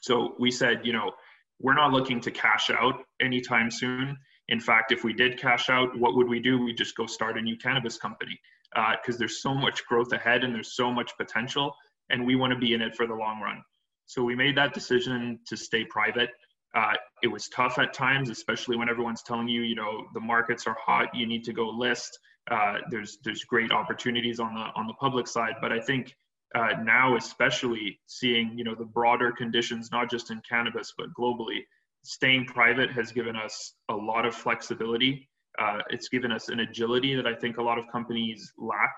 So 0.00 0.34
we 0.38 0.50
said, 0.50 0.80
you 0.84 0.92
know, 0.92 1.12
we're 1.60 1.74
not 1.74 1.92
looking 1.92 2.20
to 2.22 2.30
cash 2.30 2.70
out 2.70 2.94
anytime 3.20 3.70
soon. 3.70 4.16
In 4.48 4.60
fact, 4.60 4.92
if 4.92 5.04
we 5.04 5.12
did 5.12 5.38
cash 5.38 5.70
out, 5.70 5.96
what 5.98 6.16
would 6.16 6.28
we 6.28 6.40
do? 6.40 6.62
We 6.62 6.72
just 6.72 6.96
go 6.96 7.06
start 7.06 7.38
a 7.38 7.42
new 7.42 7.56
cannabis 7.56 7.98
company 7.98 8.38
because 8.72 9.16
uh, 9.16 9.18
there's 9.18 9.42
so 9.42 9.54
much 9.54 9.84
growth 9.86 10.12
ahead 10.12 10.44
and 10.44 10.54
there's 10.54 10.74
so 10.74 10.92
much 10.92 11.12
potential, 11.16 11.74
and 12.10 12.24
we 12.24 12.36
want 12.36 12.52
to 12.52 12.58
be 12.58 12.74
in 12.74 12.82
it 12.82 12.94
for 12.94 13.06
the 13.06 13.14
long 13.14 13.40
run. 13.40 13.62
So 14.06 14.22
we 14.22 14.34
made 14.34 14.56
that 14.56 14.72
decision 14.72 15.38
to 15.46 15.56
stay 15.56 15.84
private. 15.84 16.30
Uh, 16.74 16.94
it 17.22 17.28
was 17.28 17.48
tough 17.48 17.78
at 17.78 17.92
times, 17.92 18.30
especially 18.30 18.76
when 18.76 18.88
everyone's 18.88 19.22
telling 19.22 19.48
you, 19.48 19.62
you 19.62 19.74
know, 19.74 20.06
the 20.14 20.20
markets 20.20 20.66
are 20.66 20.76
hot, 20.82 21.14
you 21.14 21.26
need 21.26 21.44
to 21.44 21.52
go 21.52 21.68
list 21.68 22.18
uh, 22.50 22.78
there's 22.90 23.18
there's 23.24 23.44
great 23.44 23.72
opportunities 23.72 24.40
on 24.40 24.54
the 24.54 24.66
on 24.76 24.86
the 24.86 24.94
public 24.94 25.26
side, 25.26 25.54
but 25.60 25.72
I 25.72 25.80
think 25.80 26.14
uh, 26.54 26.82
now, 26.82 27.16
especially 27.16 28.00
seeing 28.06 28.56
you 28.56 28.64
know 28.64 28.74
the 28.74 28.84
broader 28.84 29.32
conditions, 29.32 29.90
not 29.92 30.10
just 30.10 30.30
in 30.30 30.40
cannabis 30.48 30.94
but 30.96 31.08
globally, 31.18 31.60
staying 32.04 32.46
private 32.46 32.90
has 32.90 33.12
given 33.12 33.36
us 33.36 33.74
a 33.90 33.94
lot 33.94 34.24
of 34.24 34.34
flexibility. 34.34 35.28
Uh, 35.60 35.78
it's 35.90 36.08
given 36.08 36.30
us 36.30 36.48
an 36.48 36.60
agility 36.60 37.14
that 37.16 37.26
I 37.26 37.34
think 37.34 37.58
a 37.58 37.62
lot 37.62 37.78
of 37.78 37.84
companies 37.90 38.52
lack, 38.56 38.94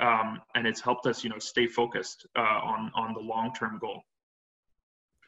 um, 0.00 0.40
and 0.54 0.66
it's 0.66 0.80
helped 0.80 1.06
us 1.06 1.24
you 1.24 1.30
know 1.30 1.38
stay 1.38 1.66
focused 1.66 2.26
uh, 2.36 2.40
on 2.40 2.90
on 2.94 3.14
the 3.14 3.20
long 3.20 3.52
term 3.54 3.78
goal. 3.80 4.02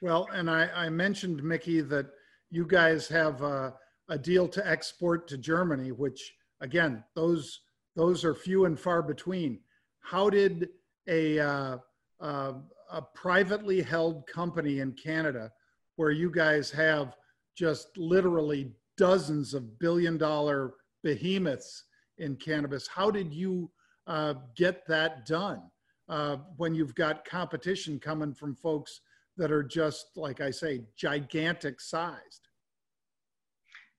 Well, 0.02 0.28
and 0.32 0.50
I, 0.50 0.68
I 0.74 0.88
mentioned 0.88 1.44
Mickey 1.44 1.80
that 1.80 2.06
you 2.50 2.66
guys 2.66 3.06
have 3.08 3.40
a, 3.42 3.72
a 4.08 4.18
deal 4.18 4.48
to 4.48 4.68
export 4.68 5.28
to 5.28 5.38
Germany, 5.38 5.92
which 5.92 6.34
again, 6.62 7.04
those 7.14 7.60
those 7.94 8.24
are 8.24 8.34
few 8.34 8.64
and 8.64 8.80
far 8.80 9.02
between. 9.02 9.60
How 10.00 10.30
did 10.30 10.70
a 11.06 11.38
uh, 11.38 11.76
uh, 12.20 12.52
a 12.90 13.02
privately 13.14 13.82
held 13.82 14.26
company 14.26 14.80
in 14.80 14.92
Canada, 14.92 15.52
where 15.96 16.10
you 16.10 16.30
guys 16.30 16.70
have 16.70 17.16
just 17.54 17.88
literally 17.98 18.72
dozens 18.96 19.52
of 19.52 19.78
billion 19.78 20.16
dollar 20.16 20.74
behemoths 21.02 21.84
in 22.18 22.36
cannabis, 22.36 22.86
how 22.86 23.10
did 23.10 23.32
you 23.32 23.70
uh, 24.06 24.34
get 24.56 24.86
that 24.86 25.26
done 25.26 25.62
uh, 26.08 26.36
when 26.56 26.74
you've 26.74 26.94
got 26.94 27.24
competition 27.24 27.98
coming 27.98 28.34
from 28.34 28.54
folks 28.54 29.00
that 29.36 29.50
are 29.50 29.62
just, 29.62 30.06
like 30.16 30.40
I 30.40 30.50
say, 30.50 30.82
gigantic 30.96 31.80
sized? 31.80 32.48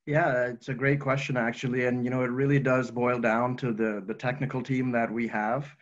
Yeah, 0.05 0.47
it's 0.47 0.67
a 0.67 0.73
great 0.73 0.99
question 0.99 1.37
actually, 1.37 1.85
and 1.85 2.03
you 2.03 2.09
know 2.11 2.23
it 2.23 2.31
really 2.31 2.59
does 2.59 2.91
boil 2.91 3.19
down 3.19 3.55
to 3.57 3.71
the 3.71 4.03
the 4.05 4.13
technical 4.13 4.61
team 4.61 4.91
that 4.91 5.09
we 5.11 5.27
have. 5.27 5.73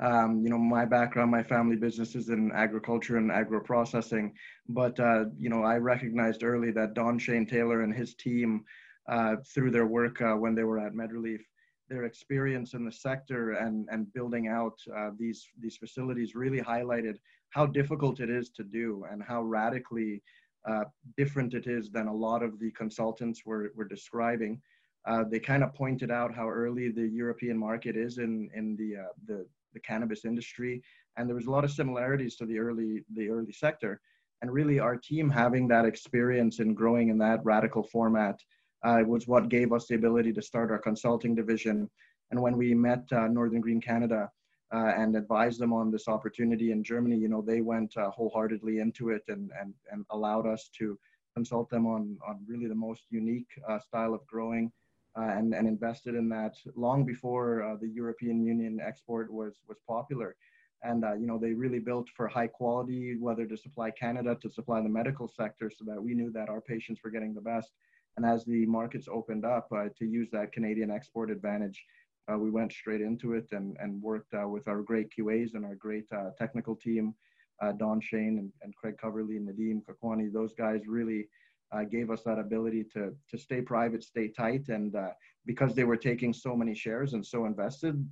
Um, 0.00 0.42
you 0.42 0.50
know, 0.50 0.58
my 0.58 0.84
background, 0.84 1.30
my 1.30 1.42
family 1.42 1.76
business 1.76 2.14
is 2.14 2.28
in 2.28 2.50
agriculture 2.52 3.16
and 3.16 3.30
agro 3.32 3.60
processing, 3.60 4.32
but 4.68 4.98
uh, 5.00 5.24
you 5.38 5.48
know 5.50 5.64
I 5.64 5.78
recognized 5.78 6.44
early 6.44 6.70
that 6.72 6.94
Don 6.94 7.18
Shane 7.18 7.46
Taylor 7.46 7.82
and 7.82 7.92
his 7.94 8.14
team, 8.14 8.64
uh, 9.08 9.36
through 9.52 9.72
their 9.72 9.86
work 9.86 10.20
uh, 10.22 10.34
when 10.34 10.54
they 10.54 10.64
were 10.64 10.78
at 10.78 10.94
MedReleaf, 10.94 11.40
their 11.88 12.04
experience 12.04 12.74
in 12.74 12.84
the 12.84 12.92
sector 12.92 13.52
and 13.52 13.88
and 13.90 14.12
building 14.12 14.46
out 14.48 14.78
uh, 14.96 15.10
these 15.18 15.46
these 15.60 15.76
facilities 15.76 16.34
really 16.36 16.60
highlighted 16.60 17.16
how 17.50 17.66
difficult 17.66 18.20
it 18.20 18.30
is 18.30 18.50
to 18.50 18.62
do 18.64 19.04
and 19.10 19.22
how 19.22 19.42
radically 19.42 20.22
uh, 20.66 20.84
different 21.16 21.54
it 21.54 21.66
is 21.66 21.90
than 21.90 22.06
a 22.06 22.14
lot 22.14 22.42
of 22.42 22.58
the 22.58 22.70
consultants 22.72 23.42
were, 23.44 23.72
were 23.74 23.84
describing. 23.84 24.60
Uh, 25.06 25.24
they 25.30 25.38
kind 25.38 25.62
of 25.62 25.74
pointed 25.74 26.10
out 26.10 26.34
how 26.34 26.48
early 26.48 26.90
the 26.90 27.06
European 27.06 27.58
market 27.58 27.96
is 27.96 28.18
in, 28.18 28.48
in 28.54 28.74
the, 28.76 28.96
uh, 28.96 29.12
the, 29.26 29.46
the 29.74 29.80
cannabis 29.80 30.24
industry. 30.24 30.82
And 31.16 31.28
there 31.28 31.36
was 31.36 31.46
a 31.46 31.50
lot 31.50 31.64
of 31.64 31.70
similarities 31.70 32.36
to 32.36 32.46
the 32.46 32.58
early, 32.58 33.04
the 33.14 33.28
early 33.28 33.52
sector. 33.52 34.00
And 34.40 34.50
really 34.50 34.78
our 34.78 34.96
team 34.96 35.28
having 35.28 35.68
that 35.68 35.84
experience 35.84 36.58
in 36.60 36.74
growing 36.74 37.08
in 37.10 37.18
that 37.18 37.44
radical 37.44 37.82
format 37.82 38.40
uh, 38.84 39.02
was 39.06 39.26
what 39.26 39.48
gave 39.48 39.72
us 39.72 39.86
the 39.86 39.94
ability 39.94 40.32
to 40.32 40.42
start 40.42 40.70
our 40.70 40.78
consulting 40.78 41.34
division. 41.34 41.90
And 42.30 42.40
when 42.40 42.56
we 42.56 42.74
met 42.74 43.04
uh, 43.12 43.28
Northern 43.28 43.60
Green 43.60 43.80
Canada, 43.80 44.30
uh, 44.74 44.92
and 44.96 45.14
advised 45.14 45.60
them 45.60 45.72
on 45.72 45.92
this 45.92 46.08
opportunity 46.08 46.72
in 46.72 46.82
Germany, 46.82 47.16
you 47.16 47.28
know, 47.28 47.40
they 47.40 47.60
went 47.60 47.96
uh, 47.96 48.10
wholeheartedly 48.10 48.80
into 48.80 49.10
it 49.10 49.22
and, 49.28 49.50
and, 49.60 49.72
and 49.92 50.04
allowed 50.10 50.46
us 50.46 50.68
to 50.78 50.98
consult 51.34 51.70
them 51.70 51.86
on, 51.86 52.16
on 52.26 52.40
really 52.48 52.66
the 52.66 52.74
most 52.74 53.04
unique 53.10 53.50
uh, 53.68 53.78
style 53.78 54.14
of 54.14 54.26
growing 54.26 54.72
uh, 55.16 55.22
and, 55.38 55.54
and 55.54 55.68
invested 55.68 56.16
in 56.16 56.28
that 56.28 56.54
long 56.74 57.04
before 57.04 57.62
uh, 57.62 57.76
the 57.80 57.88
European 57.88 58.44
Union 58.44 58.80
export 58.84 59.32
was, 59.32 59.60
was 59.68 59.78
popular. 59.86 60.34
And, 60.82 61.04
uh, 61.04 61.14
you 61.14 61.26
know, 61.26 61.38
they 61.38 61.52
really 61.52 61.78
built 61.78 62.08
for 62.16 62.26
high 62.26 62.48
quality, 62.48 63.16
whether 63.16 63.46
to 63.46 63.56
supply 63.56 63.92
Canada, 63.92 64.36
to 64.42 64.50
supply 64.50 64.80
the 64.80 64.88
medical 64.88 65.28
sector 65.28 65.70
so 65.70 65.84
that 65.84 66.02
we 66.02 66.14
knew 66.14 66.32
that 66.32 66.48
our 66.48 66.60
patients 66.60 67.00
were 67.04 67.10
getting 67.10 67.32
the 67.32 67.40
best. 67.40 67.70
And 68.16 68.26
as 68.26 68.44
the 68.44 68.66
markets 68.66 69.08
opened 69.10 69.44
up 69.44 69.70
to 69.70 70.04
use 70.04 70.28
that 70.30 70.52
Canadian 70.52 70.90
export 70.90 71.30
advantage, 71.30 71.84
uh, 72.32 72.38
we 72.38 72.50
went 72.50 72.72
straight 72.72 73.00
into 73.00 73.34
it 73.34 73.46
and, 73.52 73.76
and 73.80 74.00
worked 74.02 74.32
uh, 74.34 74.48
with 74.48 74.66
our 74.68 74.82
great 74.82 75.08
QAs 75.16 75.54
and 75.54 75.64
our 75.64 75.74
great 75.74 76.06
uh, 76.12 76.30
technical 76.38 76.74
team 76.74 77.14
uh, 77.62 77.72
Don 77.72 78.00
Shane 78.00 78.38
and, 78.38 78.52
and 78.62 78.74
Craig 78.74 78.96
Coverly 79.00 79.36
and 79.36 79.48
Nadeem 79.48 79.82
Kakwani, 79.84 80.32
those 80.32 80.54
guys 80.54 80.80
really 80.86 81.28
uh, 81.72 81.84
gave 81.84 82.10
us 82.10 82.22
that 82.22 82.38
ability 82.38 82.84
to 82.94 83.14
to 83.30 83.38
stay 83.38 83.60
private, 83.60 84.02
stay 84.02 84.28
tight, 84.28 84.68
and 84.68 84.94
uh, 84.96 85.10
because 85.46 85.74
they 85.74 85.84
were 85.84 85.96
taking 85.96 86.32
so 86.32 86.56
many 86.56 86.74
shares 86.74 87.12
and 87.12 87.24
so 87.24 87.46
invested, 87.46 88.04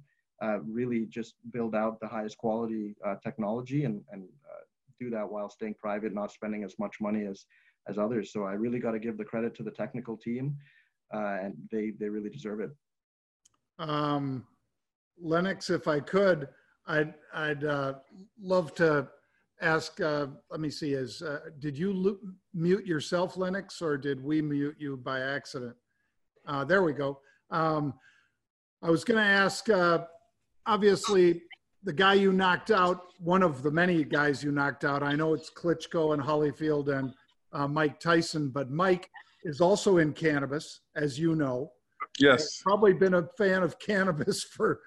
really 0.64 1.06
just 1.06 1.34
build 1.52 1.74
out 1.74 2.00
the 2.00 2.06
highest 2.06 2.38
quality 2.38 2.94
technology 3.22 3.84
and 3.84 4.02
and 4.10 4.24
do 5.00 5.10
that 5.10 5.28
while 5.28 5.50
staying 5.50 5.74
private, 5.74 6.14
not 6.14 6.30
spending 6.30 6.62
as 6.64 6.74
much 6.78 7.00
money 7.00 7.26
as 7.26 7.44
as 7.88 7.98
others. 7.98 8.32
So 8.32 8.44
I 8.44 8.52
really 8.52 8.78
got 8.78 8.92
to 8.92 9.00
give 9.00 9.18
the 9.18 9.24
credit 9.24 9.54
to 9.56 9.62
the 9.64 9.70
technical 9.70 10.16
team, 10.16 10.56
and 11.12 11.54
they 11.70 11.90
they 11.98 12.08
really 12.08 12.30
deserve 12.30 12.60
it. 12.60 12.70
Um, 13.78 14.46
Lennox, 15.20 15.70
if 15.70 15.88
I 15.88 16.00
could, 16.00 16.48
I'd 16.86 17.14
I'd 17.34 17.64
love 18.40 18.74
to 18.74 19.08
ask, 19.62 20.00
uh, 20.00 20.26
let 20.50 20.60
me 20.60 20.68
see, 20.68 20.92
is, 20.92 21.22
uh, 21.22 21.38
did 21.60 21.78
you 21.78 22.18
mute 22.52 22.84
yourself, 22.84 23.36
Lennox, 23.36 23.80
or 23.80 23.96
did 23.96 24.22
we 24.22 24.42
mute 24.42 24.76
you 24.78 24.96
by 24.96 25.20
accident? 25.20 25.76
Uh, 26.46 26.64
there 26.64 26.82
we 26.82 26.92
go. 26.92 27.20
Um, 27.50 27.94
I 28.82 28.90
was 28.90 29.04
going 29.04 29.18
to 29.18 29.30
ask, 29.30 29.68
uh, 29.70 30.00
obviously, 30.66 31.42
the 31.84 31.92
guy 31.92 32.14
you 32.14 32.32
knocked 32.32 32.70
out, 32.70 33.02
one 33.18 33.42
of 33.42 33.62
the 33.62 33.70
many 33.70 34.04
guys 34.04 34.42
you 34.42 34.50
knocked 34.50 34.84
out, 34.84 35.02
I 35.02 35.14
know 35.14 35.34
it's 35.34 35.50
Klitschko 35.50 36.14
and 36.14 36.22
Holyfield 36.22 36.88
and 36.88 37.14
uh, 37.52 37.68
Mike 37.68 38.00
Tyson, 38.00 38.48
but 38.48 38.70
Mike 38.70 39.08
is 39.44 39.60
also 39.60 39.98
in 39.98 40.12
cannabis, 40.12 40.80
as 40.96 41.18
you 41.18 41.36
know. 41.36 41.70
Yes. 42.18 42.58
I've 42.60 42.64
probably 42.64 42.92
been 42.92 43.14
a 43.14 43.28
fan 43.38 43.62
of 43.62 43.78
cannabis 43.78 44.44
for 44.56 44.80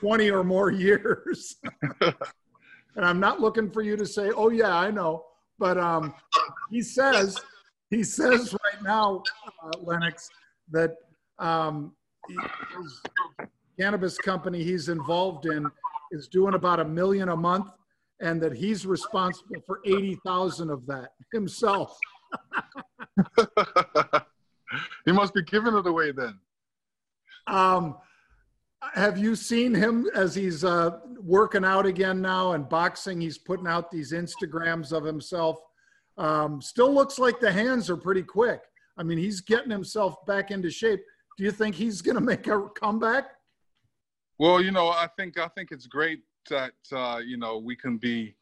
20 0.00 0.30
or 0.30 0.44
more 0.44 0.70
years. 0.70 1.56
and 2.00 3.04
I'm 3.04 3.20
not 3.20 3.40
looking 3.40 3.70
for 3.70 3.82
you 3.82 3.96
to 3.96 4.06
say, 4.06 4.30
"Oh 4.30 4.50
yeah, 4.50 4.76
I 4.76 4.90
know," 4.90 5.24
but 5.58 5.78
um, 5.78 6.14
he 6.70 6.80
says 6.80 7.38
he 7.90 8.02
says 8.02 8.54
right 8.64 8.82
now, 8.82 9.22
uh, 9.62 9.78
Lennox, 9.80 10.28
that 10.70 10.96
um, 11.38 11.94
his 12.28 13.00
cannabis 13.78 14.18
company 14.18 14.62
he's 14.62 14.88
involved 14.88 15.46
in 15.46 15.68
is 16.12 16.28
doing 16.28 16.54
about 16.54 16.80
a 16.80 16.84
million 16.84 17.30
a 17.30 17.36
month, 17.36 17.66
and 18.20 18.40
that 18.42 18.54
he's 18.54 18.86
responsible 18.86 19.56
for 19.66 19.80
eighty 19.84 20.18
thousand 20.24 20.70
of 20.70 20.86
that 20.86 21.10
himself. 21.32 21.96
he 25.04 25.12
must 25.12 25.34
be 25.34 25.42
giving 25.42 25.76
it 25.76 25.86
away 25.86 26.12
then. 26.12 26.38
Um, 27.46 27.96
have 28.92 29.16
you 29.18 29.34
seen 29.34 29.74
him 29.74 30.08
as 30.14 30.34
he's 30.34 30.64
uh, 30.64 30.98
working 31.20 31.64
out 31.64 31.86
again 31.86 32.20
now 32.20 32.52
and 32.52 32.68
boxing? 32.68 33.20
He's 33.20 33.38
putting 33.38 33.66
out 33.66 33.90
these 33.90 34.12
Instagrams 34.12 34.92
of 34.92 35.04
himself. 35.04 35.58
Um, 36.18 36.60
still 36.60 36.92
looks 36.92 37.18
like 37.18 37.40
the 37.40 37.50
hands 37.50 37.88
are 37.90 37.96
pretty 37.96 38.22
quick. 38.22 38.60
I 38.96 39.02
mean, 39.02 39.18
he's 39.18 39.40
getting 39.40 39.70
himself 39.70 40.24
back 40.26 40.50
into 40.50 40.70
shape. 40.70 41.00
Do 41.36 41.44
you 41.44 41.50
think 41.50 41.74
he's 41.74 42.02
going 42.02 42.14
to 42.14 42.20
make 42.20 42.46
a 42.46 42.68
comeback? 42.74 43.26
Well, 44.38 44.60
you 44.60 44.70
know, 44.70 44.88
I 44.88 45.08
think 45.16 45.38
I 45.38 45.48
think 45.48 45.70
it's 45.72 45.86
great 45.86 46.20
that 46.50 46.74
uh, 46.92 47.20
you 47.24 47.36
know 47.36 47.58
we 47.58 47.76
can 47.76 47.98
be 47.98 48.36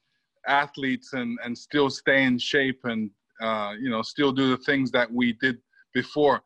athletes 0.47 1.12
and 1.12 1.38
and 1.45 1.57
still 1.57 1.88
stay 1.88 2.25
in 2.25 2.38
shape 2.38 2.81
and 2.85 3.11
uh, 3.40 3.73
you 3.81 3.90
know 3.90 4.03
still 4.03 4.33
do 4.33 4.51
the 4.51 4.62
things 4.64 4.90
that 4.90 5.11
we 5.11 5.35
did 5.35 5.59
before. 5.94 6.42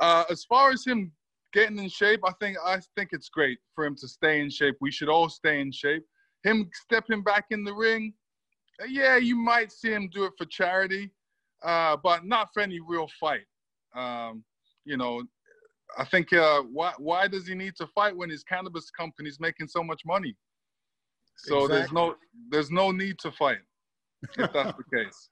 Uh, 0.00 0.24
as 0.30 0.44
far 0.44 0.70
as 0.70 0.84
him 0.84 1.12
getting 1.52 1.78
in 1.78 1.88
shape, 1.88 2.20
I 2.24 2.32
think 2.40 2.56
I 2.64 2.80
think 2.96 3.10
it's 3.12 3.28
great 3.28 3.58
for 3.74 3.84
him 3.84 3.96
to 3.96 4.08
stay 4.08 4.40
in 4.40 4.50
shape. 4.50 4.76
We 4.80 4.90
should 4.90 5.08
all 5.08 5.28
stay 5.28 5.60
in 5.60 5.72
shape. 5.72 6.04
Him 6.44 6.70
stepping 6.84 7.22
back 7.22 7.46
in 7.50 7.64
the 7.64 7.74
ring, 7.74 8.12
yeah, 8.88 9.16
you 9.16 9.36
might 9.36 9.72
see 9.72 9.90
him 9.90 10.08
do 10.12 10.24
it 10.24 10.32
for 10.36 10.44
charity, 10.46 11.10
uh, 11.64 11.96
but 12.02 12.24
not 12.24 12.48
for 12.52 12.60
any 12.60 12.80
real 12.80 13.08
fight. 13.18 13.46
Um, 13.94 14.44
you 14.84 14.96
know, 14.96 15.22
I 15.98 16.04
think 16.04 16.32
uh, 16.32 16.62
why 16.62 16.92
why 16.98 17.28
does 17.28 17.46
he 17.46 17.54
need 17.54 17.74
to 17.76 17.86
fight 17.88 18.16
when 18.16 18.30
his 18.30 18.42
cannabis 18.42 18.90
company's 18.90 19.40
making 19.40 19.68
so 19.68 19.82
much 19.82 20.02
money? 20.04 20.36
So 21.38 21.64
exactly. 21.64 21.76
there's 21.76 21.92
no 21.92 22.14
there's 22.50 22.70
no 22.70 22.90
need 22.90 23.18
to 23.20 23.32
fight 23.32 23.58
if 24.38 24.52
that's 24.52 24.76
the 24.76 24.84
case. 24.96 25.28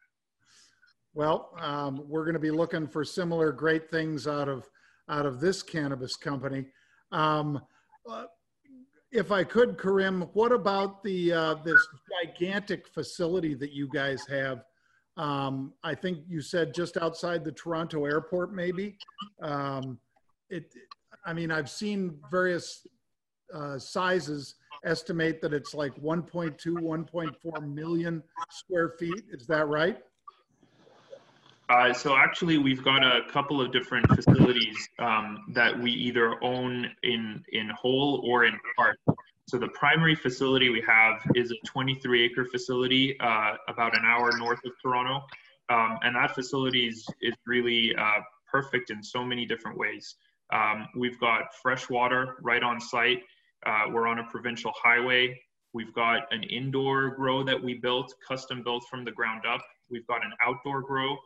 Well, 1.14 1.50
um, 1.60 2.04
we're 2.08 2.24
going 2.24 2.34
to 2.34 2.40
be 2.40 2.50
looking 2.50 2.88
for 2.88 3.04
similar 3.04 3.52
great 3.52 3.88
things 3.88 4.26
out 4.26 4.48
of 4.48 4.68
out 5.08 5.26
of 5.26 5.40
this 5.40 5.62
cannabis 5.62 6.16
company. 6.16 6.66
Um, 7.12 7.60
uh, 8.10 8.24
if 9.12 9.30
I 9.30 9.44
could, 9.44 9.78
Karim, 9.78 10.22
what 10.32 10.50
about 10.50 11.04
the 11.04 11.32
uh, 11.32 11.54
this 11.64 11.78
gigantic 12.24 12.88
facility 12.88 13.54
that 13.54 13.72
you 13.72 13.88
guys 13.88 14.26
have? 14.28 14.64
Um, 15.16 15.72
I 15.84 15.94
think 15.94 16.18
you 16.26 16.40
said 16.40 16.74
just 16.74 16.96
outside 16.96 17.44
the 17.44 17.52
Toronto 17.52 18.04
airport, 18.06 18.52
maybe. 18.52 18.98
Um, 19.40 20.00
it, 20.50 20.74
I 21.24 21.32
mean, 21.32 21.52
I've 21.52 21.70
seen 21.70 22.18
various 22.28 22.84
uh, 23.54 23.78
sizes 23.78 24.56
estimate 24.84 25.40
that 25.42 25.52
it's 25.52 25.74
like 25.74 25.94
1.2, 26.02 26.58
1.4 26.58 27.74
million 27.74 28.22
square 28.50 28.94
feet. 28.98 29.22
Is 29.30 29.46
that 29.46 29.68
right? 29.68 29.98
Uh, 31.70 31.92
so 31.94 32.16
actually, 32.16 32.58
we've 32.58 32.84
got 32.84 33.02
a 33.02 33.22
couple 33.30 33.60
of 33.60 33.72
different 33.72 34.06
facilities 34.14 34.76
um, 34.98 35.44
that 35.54 35.78
we 35.78 35.90
either 35.90 36.42
own 36.44 36.90
in 37.02 37.42
in 37.52 37.70
whole 37.70 38.22
or 38.24 38.44
in 38.44 38.58
part. 38.76 38.98
So 39.48 39.58
the 39.58 39.68
primary 39.68 40.14
facility 40.14 40.68
we 40.68 40.82
have 40.86 41.22
is 41.34 41.50
a 41.50 41.54
23 41.66 42.24
acre 42.24 42.44
facility 42.44 43.18
uh, 43.20 43.54
about 43.68 43.96
an 43.96 44.04
hour 44.04 44.30
north 44.36 44.60
of 44.64 44.72
Toronto, 44.82 45.24
um, 45.70 45.98
and 46.02 46.14
that 46.16 46.34
facility 46.34 46.86
is 46.86 47.06
is 47.22 47.34
really 47.46 47.94
uh, 47.96 48.20
perfect 48.50 48.90
in 48.90 49.02
so 49.02 49.24
many 49.24 49.46
different 49.46 49.78
ways. 49.78 50.16
Um, 50.52 50.86
we've 50.94 51.18
got 51.18 51.54
fresh 51.62 51.88
water 51.88 52.36
right 52.42 52.62
on 52.62 52.78
site. 52.78 53.22
Uh, 53.64 53.84
we're 53.90 54.06
on 54.06 54.18
a 54.18 54.24
provincial 54.24 54.72
highway. 54.82 55.40
We've 55.72 55.94
got 55.94 56.30
an 56.30 56.42
indoor 56.42 57.08
grow 57.16 57.42
that 57.42 57.60
we 57.60 57.74
built, 57.74 58.14
custom 58.28 58.62
built 58.62 58.84
from 58.90 59.04
the 59.04 59.10
ground 59.10 59.44
up. 59.46 59.62
We've 59.90 60.06
got 60.06 60.24
an 60.24 60.32
outdoor 60.44 60.82
grow 60.82 61.16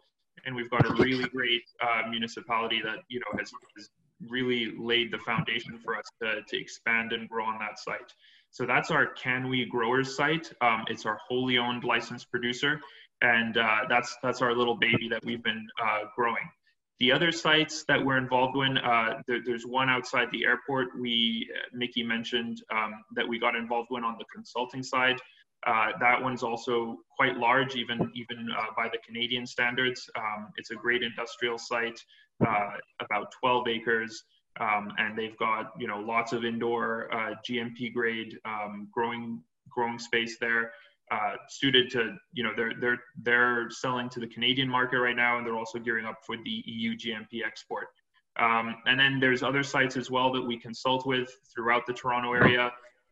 and 0.49 0.57
we've 0.57 0.71
got 0.71 0.87
a 0.87 0.95
really 0.95 1.29
great 1.29 1.63
uh, 1.83 2.09
municipality 2.09 2.81
that 2.83 3.01
you 3.09 3.21
know 3.21 3.39
has, 3.39 3.53
has 3.77 3.91
really 4.29 4.73
laid 4.79 5.13
the 5.13 5.19
foundation 5.19 5.79
for 5.79 5.95
us 5.95 6.05
to, 6.21 6.41
to 6.49 6.59
expand 6.59 7.13
and 7.13 7.29
grow 7.29 7.45
on 7.45 7.59
that 7.59 7.79
site. 7.79 8.13
So 8.51 8.65
that's 8.65 8.91
our 8.91 9.09
Can 9.09 9.49
We 9.49 9.67
Growers 9.67 10.17
site. 10.17 10.51
Um, 10.63 10.85
it's 10.89 11.05
our 11.05 11.19
wholly 11.29 11.59
owned 11.59 11.85
licensed 11.85 12.31
producer, 12.31 12.81
and 13.21 13.59
uh, 13.59 13.81
that's 13.91 14.17
that's 14.23 14.41
our 14.41 14.55
little 14.55 14.75
baby 14.75 15.07
that 15.11 15.23
we've 15.23 15.45
been 15.45 15.67
uh, 15.81 16.05
growing. 16.17 16.49
The 16.99 17.13
other 17.13 17.31
sites 17.31 17.85
that 17.87 18.05
we're 18.05 18.17
involved 18.17 18.57
in, 18.57 18.79
uh, 18.79 19.21
there, 19.29 19.41
there's 19.45 19.65
one 19.65 19.91
outside 19.91 20.29
the 20.33 20.47
airport. 20.47 20.89
We 20.99 21.49
Mickey 21.75 22.03
mentioned 22.03 22.63
um, 22.75 22.95
that 23.17 23.29
we 23.29 23.39
got 23.39 23.55
involved 23.55 23.91
in 23.93 24.03
on 24.03 24.17
the 24.19 24.25
consulting 24.35 24.83
side. 24.83 25.19
Uh, 25.67 25.89
that 26.01 26.23
one's 26.23 26.43
also 26.43 26.99
quite 27.17 27.37
large, 27.37 27.75
even 27.75 28.11
even 28.15 28.49
uh, 28.57 28.67
by 28.77 28.89
the 28.89 28.99
Canadian 29.05 29.47
standards. 29.47 30.09
Um, 30.17 30.49
it's 30.57 30.71
a 30.71 30.77
great 30.77 31.03
industrial 31.03 31.59
site, 31.59 32.01
uh, 32.47 32.71
about 33.01 33.33
12 33.41 33.67
acres, 33.69 34.23
um, 34.61 34.93
and 34.99 35.19
they've 35.19 35.37
got 35.37 35.73
you 35.79 35.89
know 35.89 35.99
lots 35.99 36.33
of 36.33 36.45
indoor 36.45 37.13
uh, 37.13 37.35
GMP 37.49 37.93
grade 37.93 38.39
um, 38.45 38.89
growing 38.93 39.43
growing 39.69 39.99
space 39.99 40.39
there, 40.39 40.73
uh, 41.11 41.35
suited 41.49 41.91
to 41.91 42.17
you 42.33 42.45
know 42.45 42.53
they're 42.57 42.75
they're 42.81 42.99
they're 43.23 43.71
selling 43.71 44.09
to 44.11 44.21
the 44.21 44.29
Canadian 44.29 44.69
market 44.69 44.99
right 44.99 45.17
now, 45.17 45.39
and 45.39 45.47
they're 45.47 45.59
also 45.59 45.79
gearing 45.79 46.07
up 46.07 46.19
for 46.25 46.37
the 46.37 46.63
EU 46.67 46.97
GMP 46.97 47.45
export. 47.45 47.89
Um, 48.39 48.77
and 48.87 48.99
then 48.99 49.19
there's 49.19 49.43
other 49.43 49.65
sites 49.65 49.97
as 49.97 50.11
well 50.11 50.33
that 50.33 50.43
we 50.43 50.59
consult 50.59 51.05
with 51.07 51.29
throughout 51.53 51.87
the 51.87 51.93
Toronto 51.93 52.33
area. 52.35 52.71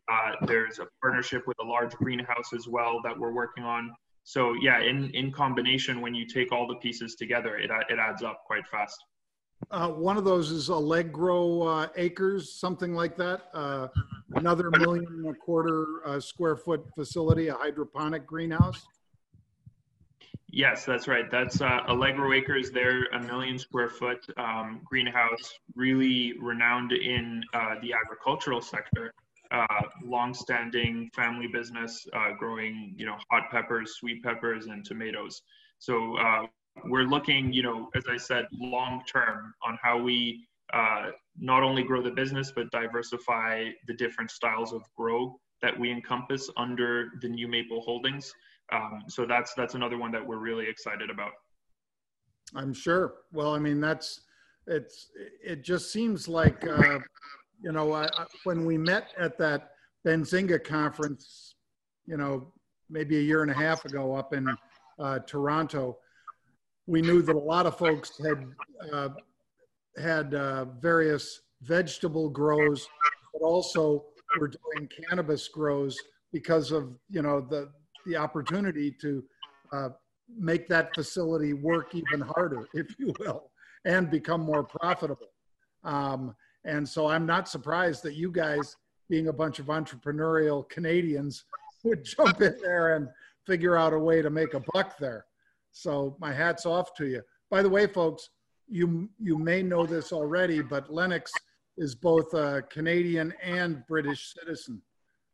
Uh, 0.09 0.33
there's 0.47 0.79
a 0.79 0.87
partnership 1.01 1.47
with 1.47 1.57
a 1.61 1.65
large 1.65 1.93
greenhouse 1.95 2.53
as 2.55 2.69
well 2.69 3.01
that 3.03 3.19
we're 3.19 3.33
working 3.33 3.65
on. 3.65 3.93
So 4.25 4.55
yeah, 4.61 4.81
in, 4.81 5.11
in 5.11 5.33
combination, 5.33 6.01
when 6.01 6.15
you 6.15 6.27
take 6.27 6.53
all 6.53 6.67
the 6.67 6.77
pieces 6.77 7.15
together, 7.15 7.57
it, 7.59 7.71
it 7.89 7.99
adds 7.99 8.23
up 8.23 8.43
quite 8.47 8.67
fast. 8.67 8.99
Uh, 9.71 9.89
one 9.89 10.17
of 10.17 10.25
those 10.25 10.51
is 10.51 10.69
Allegro 10.69 11.63
uh, 11.63 11.89
Acres, 11.97 12.53
something 12.53 12.95
like 12.95 13.17
that. 13.17 13.43
Uh, 13.55 13.89
another 14.35 14.71
million 14.71 15.07
and 15.07 15.29
a 15.29 15.35
quarter 15.35 15.87
uh, 16.05 16.21
square 16.21 16.57
foot 16.57 16.85
facility, 16.95 17.49
a 17.49 17.55
hydroponic 17.55 18.27
greenhouse. 18.27 18.87
Yes, 20.49 20.85
that's 20.85 21.09
right. 21.09 21.31
That's 21.31 21.61
uh, 21.61 21.81
Allegro 21.89 22.33
Acres. 22.33 22.71
They're 22.71 23.05
a 23.07 23.21
million 23.21 23.59
square 23.59 23.89
foot 23.89 24.25
um, 24.37 24.81
greenhouse, 24.85 25.53
really 25.75 26.35
renowned 26.41 26.93
in 26.93 27.43
uh, 27.53 27.75
the 27.83 27.93
agricultural 27.93 28.61
sector 28.61 29.13
uh, 29.57 29.83
long-standing 30.05 31.11
family 31.15 31.47
business 31.47 32.07
uh, 32.13 32.33
growing, 32.39 32.95
you 32.97 33.07
know, 33.07 33.17
hot 33.31 33.45
peppers, 33.51 33.97
sweet 33.99 34.23
peppers, 34.23 34.67
and 34.67 34.85
tomatoes. 34.85 35.43
So 35.79 36.17
uh, 36.19 36.43
we're 36.85 37.05
looking, 37.05 37.53
you 37.53 37.63
know, 37.63 37.89
as 37.95 38.05
I 38.11 38.17
said, 38.17 38.47
long-term 38.53 39.55
on 39.67 39.79
how 39.83 39.99
we 39.99 40.47
uh, 40.73 41.11
not 41.39 41.63
only 41.63 41.83
grow 41.83 42.03
the 42.03 42.11
business 42.11 42.53
but 42.55 42.69
diversify 42.73 43.69
the 43.87 43.95
different 43.95 44.31
styles 44.31 44.73
of 44.73 44.83
grow 44.97 45.39
that 45.63 45.79
we 45.79 45.91
encompass 45.91 46.51
under 46.57 47.13
the 47.23 47.29
New 47.29 47.49
Maple 47.49 47.81
Holdings. 47.81 48.33
Um, 48.73 49.05
so 49.09 49.27
that's 49.27 49.55
that's 49.55 49.75
another 49.75 49.97
one 49.97 50.11
that 50.13 50.27
we're 50.27 50.39
really 50.39 50.69
excited 50.69 51.09
about. 51.09 51.31
I'm 52.55 52.75
sure. 52.75 53.15
Well, 53.33 53.55
I 53.55 53.59
mean, 53.59 53.81
that's 53.81 54.23
it's 54.67 55.09
it 55.43 55.63
just 55.63 55.93
seems 55.93 56.29
like 56.29 56.67
uh, 56.67 56.99
you 57.63 57.73
know 57.73 57.93
I, 57.93 58.05
I, 58.05 58.27
when 58.45 58.65
we 58.65 58.79
met 58.79 59.13
at 59.19 59.39
that 59.39 59.71
Benzinga 60.07 60.63
conference, 60.63 61.57
you 62.07 62.17
know, 62.17 62.53
maybe 62.89 63.17
a 63.19 63.21
year 63.21 63.43
and 63.43 63.51
a 63.51 63.55
half 63.55 63.85
ago 63.85 64.15
up 64.15 64.33
in 64.33 64.47
uh, 65.01 65.19
Toronto, 65.21 65.99
we 66.87 67.03
knew 67.03 67.21
that 67.23 67.35
a 67.35 67.39
lot 67.39 67.67
of 67.67 67.77
folks 67.77 68.13
had 68.25 68.47
uh, 68.93 69.09
had 69.99 70.35
uh, 70.35 70.67
various 70.81 71.41
vegetable 71.63 72.29
grows, 72.29 72.87
but 73.33 73.43
also 73.43 74.05
were 74.39 74.49
doing 74.49 74.89
cannabis 75.09 75.49
grows 75.49 75.99
because 76.33 76.71
of 76.71 76.95
you 77.09 77.23
know 77.23 77.41
the 77.41 77.69
the 78.07 78.17
opportunity 78.17 78.95
to 79.01 79.25
uh, 79.73 79.89
make 80.39 80.69
that 80.69 80.95
facility 80.95 81.53
work 81.53 81.95
even 81.95 82.21
harder, 82.21 82.69
if 82.75 82.95
you 82.99 83.13
will, 83.19 83.51
and 83.85 84.11
become 84.11 84.41
more 84.41 84.63
profitable. 84.63 85.33
Um, 85.83 86.35
and 86.67 86.87
so 86.87 87.07
I'm 87.07 87.25
not 87.25 87.49
surprised 87.49 88.03
that 88.03 88.15
you 88.15 88.31
guys, 88.31 88.77
being 89.09 89.29
a 89.29 89.33
bunch 89.33 89.61
of 89.61 89.67
entrepreneurial 89.67 90.69
Canadians, 90.69 91.45
would 91.85 92.05
jump 92.05 92.43
in 92.43 92.57
there 92.61 92.97
and 92.97 93.09
figure 93.47 93.77
out 93.77 93.93
a 93.93 93.99
way 93.99 94.21
to 94.21 94.29
make 94.29 94.55
a 94.55 94.63
buck 94.73 94.99
there. 94.99 95.25
So 95.71 96.17
my 96.21 96.33
hat's 96.33 96.67
off 96.67 96.93
to 96.95 97.07
you. 97.07 97.23
By 97.51 97.63
the 97.63 97.69
way, 97.69 97.87
folks, 97.87 98.31
you 98.69 99.09
you 99.21 99.39
may 99.39 99.63
know 99.63 99.87
this 99.87 100.13
already, 100.13 100.61
but 100.61 100.93
Lennox 100.93 101.31
is 101.79 101.95
both 101.95 102.35
a 102.35 102.63
Canadian 102.69 103.33
and 103.41 103.87
British 103.87 104.35
citizen. 104.35 104.83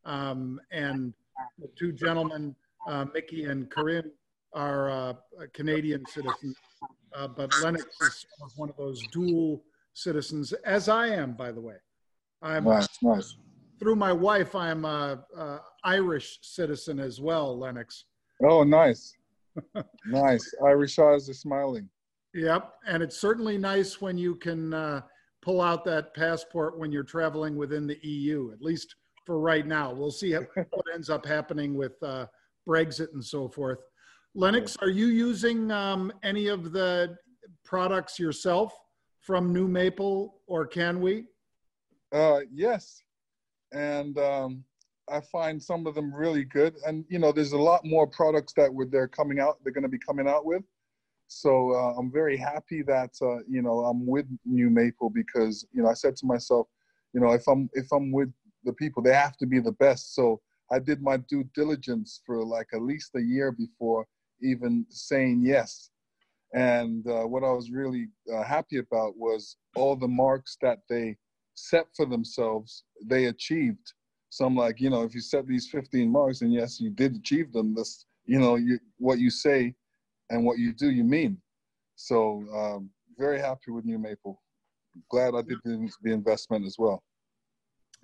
Um, 0.05 0.61
and 0.71 1.15
the 1.59 1.69
two 1.79 1.93
gentlemen, 1.93 2.55
uh, 2.87 3.07
Mickey 3.15 3.45
and 3.45 3.71
Karim, 3.71 4.11
are 4.53 4.91
uh, 4.91 5.15
Canadian 5.55 6.05
citizens, 6.07 6.57
uh, 7.15 7.29
but 7.29 7.55
Lennox 7.63 7.87
is 8.03 8.27
one 8.57 8.69
of 8.69 8.77
those 8.77 9.01
dual 9.13 9.63
citizens, 9.95 10.53
as 10.65 10.89
I 10.89 11.09
am, 11.09 11.35
by 11.35 11.53
the 11.53 11.61
way. 11.61 11.77
I'm 12.43 12.65
nice, 12.65 12.89
nice. 13.03 13.37
through 13.79 13.97
my 13.97 14.13
wife. 14.13 14.55
I'm 14.55 14.85
a, 14.85 15.25
a 15.37 15.61
Irish 15.85 16.39
citizen 16.43 16.99
as 16.99 17.21
well, 17.21 17.57
Lennox. 17.59 18.05
Oh, 18.45 18.65
nice, 18.65 19.15
nice. 20.07 20.55
Irish 20.65 20.99
eyes 20.99 21.29
are 21.29 21.35
smiling. 21.35 21.89
Yep, 22.35 22.73
and 22.87 23.03
it's 23.03 23.21
certainly 23.21 23.59
nice 23.59 24.01
when 24.01 24.19
you 24.19 24.35
can 24.37 24.75
uh, 24.75 25.03
pull 25.43 25.61
out 25.61 25.85
that 25.85 26.15
passport 26.15 26.79
when 26.79 26.91
you're 26.91 27.05
traveling 27.05 27.57
within 27.57 27.87
the 27.87 27.99
EU. 28.03 28.51
At 28.53 28.63
least 28.63 28.95
for 29.27 29.39
right 29.39 29.67
now. 29.67 29.93
We'll 29.93 30.11
see 30.11 30.33
what 30.55 30.87
ends 30.93 31.11
up 31.11 31.27
happening 31.27 31.75
with 31.75 32.03
uh, 32.03 32.27
Brexit 32.69 33.13
and 33.13 33.25
so 33.25 33.49
forth. 33.49 33.79
Lennox, 34.35 34.77
are 34.81 34.89
you 34.89 35.07
using 35.07 35.71
um, 35.71 36.13
any 36.23 36.49
of 36.49 36.73
the 36.73 37.17
products 37.65 38.19
yourself 38.19 38.73
from 39.23 39.53
New 39.53 39.69
Maple 39.69 40.41
or 40.47 40.67
can 40.67 41.01
we? 41.01 41.25
Uh, 42.13 42.41
yes. 42.53 43.03
And 43.73 44.19
um, 44.19 44.65
I 45.09 45.21
find 45.21 45.63
some 45.63 45.87
of 45.87 45.95
them 45.95 46.13
really 46.13 46.45
good. 46.45 46.75
And, 46.87 47.05
you 47.09 47.19
know, 47.19 47.33
there's 47.33 47.53
a 47.53 47.59
lot 47.59 47.85
more 47.85 48.07
products 48.07 48.53
that 48.55 48.73
were, 48.73 48.85
they're 48.85 49.09
coming 49.09 49.41
out, 49.41 49.59
they're 49.63 49.73
going 49.73 49.83
to 49.83 49.89
be 49.89 49.99
coming 49.99 50.29
out 50.29 50.45
with. 50.45 50.63
So 51.29 51.73
uh, 51.73 51.95
I'm 51.99 52.13
very 52.13 52.37
happy 52.37 52.83
that, 52.83 53.11
uh, 53.23 53.39
you 53.49 53.63
know, 53.63 53.85
I'm 53.85 54.07
with 54.07 54.27
New 54.45 54.69
Maple 54.69 55.09
because, 55.09 55.67
you 55.73 55.83
know, 55.83 55.89
I 55.89 55.95
said 55.95 56.17
to 56.17 56.27
myself, 56.27 56.67
you 57.15 57.21
know, 57.21 57.33
if 57.33 57.47
I'm, 57.49 57.71
if 57.73 57.91
I'm 57.93 58.13
with 58.13 58.31
the 58.65 58.73
people, 58.75 59.03
they 59.03 59.15
have 59.15 59.37
to 59.39 59.47
be 59.47 59.61
the 59.61 59.73
best. 59.73 60.15
So 60.15 60.41
I 60.71 60.79
did 60.79 61.01
my 61.01 61.17
due 61.17 61.45
diligence 61.55 62.21
for 62.27 62.45
like 62.45 62.69
at 62.75 62.83
least 62.83 63.13
a 63.15 63.23
year 63.23 63.53
before 63.53 64.07
even 64.43 64.85
saying 64.89 65.43
yes. 65.45 65.91
And 66.55 67.07
uh, 67.07 67.23
what 67.23 67.45
I 67.45 67.51
was 67.51 67.71
really 67.71 68.09
uh, 68.33 68.43
happy 68.43 68.79
about 68.79 69.17
was 69.17 69.57
all 69.75 69.97
the 69.97 70.09
marks 70.09 70.57
that 70.61 70.81
they 70.89 71.17
set 71.55 71.87
for 71.97 72.07
themselves, 72.07 72.85
they 73.05 73.27
achieved. 73.27 73.93
So 74.29 74.45
I'm 74.45 74.57
like, 74.57 74.81
you 74.81 74.91
know, 74.91 75.03
if 75.03 75.15
you 75.15 75.21
set 75.21 75.47
these 75.47 75.69
15 75.69 76.11
marks, 76.11 76.43
and 76.43 76.53
yes, 76.53 76.81
you 76.81 76.91
did 76.91 77.17
achieve 77.17 77.53
them, 77.53 77.75
this, 77.75 78.07
you 78.25 78.39
know, 78.39 78.57
you, 78.57 78.79
what 78.99 79.19
you 79.19 79.31
say 79.31 79.75
and 80.31 80.45
what 80.45 80.59
you 80.59 80.73
do, 80.73 80.91
you 80.91 81.05
mean. 81.05 81.39
So 81.97 82.45
um, 82.55 82.91
very 83.19 83.39
happy 83.39 83.71
with 83.71 83.85
New 83.85 83.99
Maple. 83.99 84.41
Glad 85.11 85.35
I 85.35 85.43
did 85.43 85.59
the, 85.65 85.91
the 86.03 86.13
investment 86.13 86.67
as 86.67 86.77
well. 86.79 87.03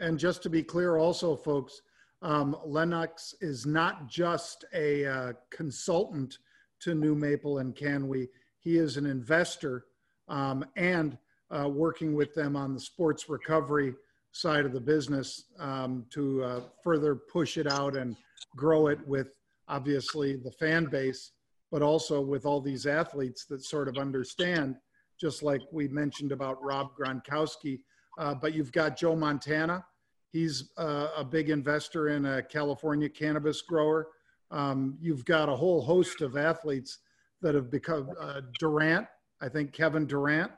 And 0.00 0.18
just 0.18 0.42
to 0.44 0.50
be 0.50 0.62
clear, 0.62 0.96
also, 0.96 1.36
folks, 1.36 1.82
um, 2.22 2.56
Lennox 2.64 3.34
is 3.40 3.66
not 3.66 4.08
just 4.08 4.64
a 4.74 5.06
uh, 5.06 5.32
consultant 5.50 6.38
to 6.80 6.94
New 6.94 7.14
Maple 7.14 7.58
and 7.58 7.74
Canwe. 7.74 8.28
He 8.60 8.76
is 8.76 8.96
an 8.96 9.06
investor 9.06 9.86
um, 10.28 10.64
and 10.76 11.16
uh, 11.50 11.68
working 11.68 12.14
with 12.14 12.34
them 12.34 12.56
on 12.56 12.74
the 12.74 12.80
sports 12.80 13.28
recovery 13.28 13.94
side 14.32 14.66
of 14.66 14.72
the 14.72 14.80
business 14.80 15.44
um, 15.58 16.04
to 16.10 16.44
uh, 16.44 16.60
further 16.84 17.14
push 17.14 17.56
it 17.56 17.66
out 17.66 17.96
and 17.96 18.16
grow 18.56 18.88
it 18.88 18.98
with 19.06 19.28
obviously 19.68 20.36
the 20.36 20.50
fan 20.52 20.86
base, 20.86 21.32
but 21.70 21.82
also 21.82 22.20
with 22.20 22.44
all 22.44 22.60
these 22.60 22.86
athletes 22.86 23.46
that 23.46 23.64
sort 23.64 23.88
of 23.88 23.96
understand, 23.96 24.76
just 25.20 25.42
like 25.42 25.62
we 25.72 25.88
mentioned 25.88 26.32
about 26.32 26.62
Rob 26.62 26.88
Gronkowski. 26.98 27.80
Uh, 28.18 28.34
but 28.34 28.52
you've 28.52 28.72
got 28.72 28.96
Joe 28.96 29.16
Montana, 29.16 29.84
He's 30.30 30.70
uh, 30.76 31.08
a 31.16 31.24
big 31.24 31.48
investor 31.48 32.08
in 32.08 32.26
a 32.26 32.42
California 32.42 33.08
cannabis 33.08 33.62
grower. 33.62 34.08
Um, 34.50 34.98
you've 35.00 35.24
got 35.24 35.48
a 35.48 35.56
whole 35.56 35.80
host 35.80 36.20
of 36.20 36.36
athletes 36.36 36.98
that 37.42 37.54
have 37.54 37.70
become 37.70 38.10
uh, 38.20 38.40
Durant. 38.58 39.06
I 39.40 39.48
think 39.48 39.72
Kevin 39.72 40.06
Durant 40.06 40.50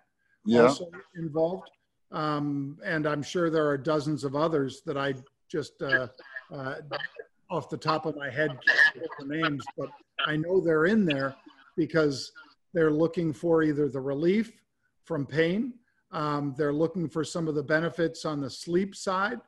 yeah. 0.44 0.62
also 0.62 0.90
involved, 1.16 1.68
um, 2.12 2.78
and 2.84 3.06
I'm 3.06 3.22
sure 3.22 3.50
there 3.50 3.68
are 3.68 3.78
dozens 3.78 4.24
of 4.24 4.34
others 4.34 4.82
that 4.86 4.96
I 4.96 5.14
just 5.50 5.82
uh, 5.82 6.08
uh 6.52 6.74
off 7.50 7.68
the 7.68 7.76
top 7.76 8.06
of 8.06 8.16
my 8.16 8.30
head 8.30 8.50
can't 8.94 9.06
the 9.18 9.26
names, 9.26 9.64
but 9.76 9.88
I 10.26 10.36
know 10.36 10.60
they're 10.60 10.86
in 10.86 11.04
there 11.04 11.34
because 11.76 12.30
they're 12.72 12.92
looking 12.92 13.32
for 13.32 13.62
either 13.62 13.88
the 13.88 14.00
relief 14.00 14.52
from 15.04 15.26
pain, 15.26 15.74
um, 16.12 16.54
they're 16.56 16.72
looking 16.72 17.08
for 17.08 17.24
some 17.24 17.48
of 17.48 17.54
the 17.54 17.62
benefits 17.62 18.24
on 18.24 18.40
the 18.40 18.50
sleep 18.50 18.94
side, 18.94 19.40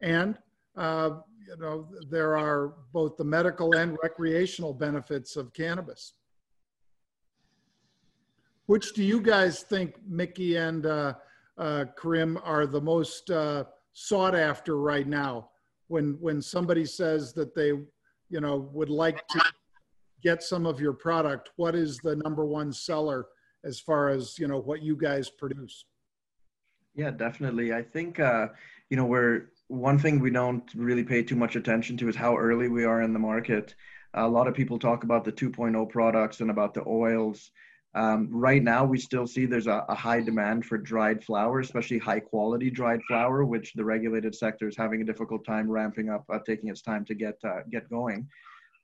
and 0.00 0.38
uh, 0.76 1.10
you 1.46 1.56
know 1.58 1.88
there 2.10 2.36
are 2.36 2.74
both 2.92 3.16
the 3.16 3.24
medical 3.24 3.74
and 3.74 3.96
recreational 4.02 4.72
benefits 4.72 5.36
of 5.36 5.52
cannabis. 5.52 6.14
Which 8.66 8.94
do 8.94 9.02
you 9.02 9.20
guys 9.20 9.62
think, 9.62 9.94
Mickey 10.08 10.56
and 10.56 10.86
uh, 10.86 11.14
uh, 11.56 11.84
Karim, 12.00 12.38
are 12.42 12.66
the 12.66 12.80
most 12.80 13.30
uh, 13.30 13.64
sought 13.92 14.34
after 14.34 14.78
right 14.78 15.06
now? 15.06 15.50
When 15.88 16.18
when 16.20 16.42
somebody 16.42 16.84
says 16.84 17.32
that 17.34 17.54
they, 17.54 17.68
you 17.68 18.40
know, 18.40 18.68
would 18.72 18.90
like 18.90 19.26
to 19.28 19.40
get 20.22 20.42
some 20.42 20.66
of 20.66 20.80
your 20.80 20.92
product, 20.92 21.50
what 21.56 21.76
is 21.76 21.98
the 21.98 22.16
number 22.16 22.44
one 22.44 22.72
seller 22.72 23.26
as 23.64 23.78
far 23.78 24.08
as 24.08 24.36
you 24.38 24.48
know 24.48 24.58
what 24.58 24.82
you 24.82 24.96
guys 24.96 25.30
produce? 25.30 25.84
Yeah, 26.96 27.10
definitely. 27.10 27.72
I 27.72 27.82
think 27.82 28.18
uh, 28.18 28.48
you 28.90 28.96
know 28.96 29.04
we're 29.04 29.50
one 29.68 29.98
thing 29.98 30.18
we 30.18 30.30
don't 30.30 30.68
really 30.74 31.04
pay 31.04 31.22
too 31.22 31.36
much 31.36 31.54
attention 31.54 31.96
to 31.98 32.08
is 32.08 32.16
how 32.16 32.36
early 32.36 32.68
we 32.68 32.84
are 32.84 33.02
in 33.02 33.12
the 33.12 33.18
market. 33.18 33.76
A 34.14 34.26
lot 34.26 34.48
of 34.48 34.54
people 34.54 34.78
talk 34.78 35.04
about 35.04 35.24
the 35.24 35.32
2.0 35.32 35.90
products 35.90 36.40
and 36.40 36.50
about 36.50 36.72
the 36.72 36.82
oils. 36.86 37.50
Um, 37.96 38.28
right 38.30 38.62
now, 38.62 38.84
we 38.84 38.98
still 38.98 39.26
see 39.26 39.46
there's 39.46 39.66
a, 39.66 39.82
a, 39.88 39.94
high 39.94 40.20
demand 40.20 40.66
for 40.66 40.76
dried 40.76 41.24
flower, 41.24 41.60
especially 41.60 41.96
high 41.96 42.20
quality 42.20 42.70
dried 42.70 43.02
flower, 43.08 43.46
which 43.46 43.72
the 43.72 43.84
regulated 43.84 44.34
sector 44.34 44.68
is 44.68 44.76
having 44.76 45.00
a 45.00 45.04
difficult 45.04 45.46
time 45.46 45.70
ramping 45.70 46.10
up, 46.10 46.22
uh, 46.28 46.38
taking 46.44 46.68
its 46.68 46.82
time 46.82 47.06
to 47.06 47.14
get 47.14 47.38
uh, 47.42 47.60
get 47.70 47.88
going. 47.88 48.28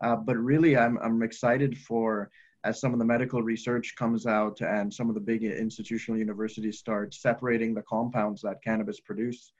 Uh, 0.02 0.16
but 0.16 0.38
really, 0.38 0.78
I'm 0.78 0.96
I'm 0.98 1.22
excited 1.22 1.76
for 1.76 2.30
as 2.64 2.80
some 2.80 2.94
of 2.94 2.98
the 2.98 3.04
medical 3.04 3.42
research 3.42 3.94
comes 3.96 4.26
out 4.26 4.60
and 4.62 4.92
some 4.92 5.10
of 5.10 5.14
the 5.14 5.20
big 5.20 5.44
institutional 5.44 6.18
universities 6.18 6.78
start 6.78 7.12
separating 7.12 7.74
the 7.74 7.82
compounds 7.82 8.40
that 8.40 8.62
cannabis 8.64 8.98
produce 9.00 9.52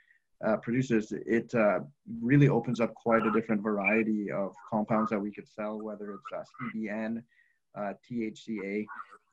uh, 0.47 0.57
produces, 0.57 1.13
it 1.13 1.55
uh, 1.55 1.81
really 2.21 2.49
opens 2.49 2.81
up 2.81 2.95
quite 2.95 3.25
a 3.25 3.31
different 3.31 3.63
variety 3.63 4.31
of 4.31 4.55
compounds 4.69 5.11
that 5.11 5.19
we 5.19 5.31
could 5.31 5.49
sell, 5.49 5.81
whether 5.81 6.15
it's 6.15 6.33
uh, 6.35 6.43
CBN, 6.75 7.23
uh, 7.77 7.93
THCA, 8.11 8.85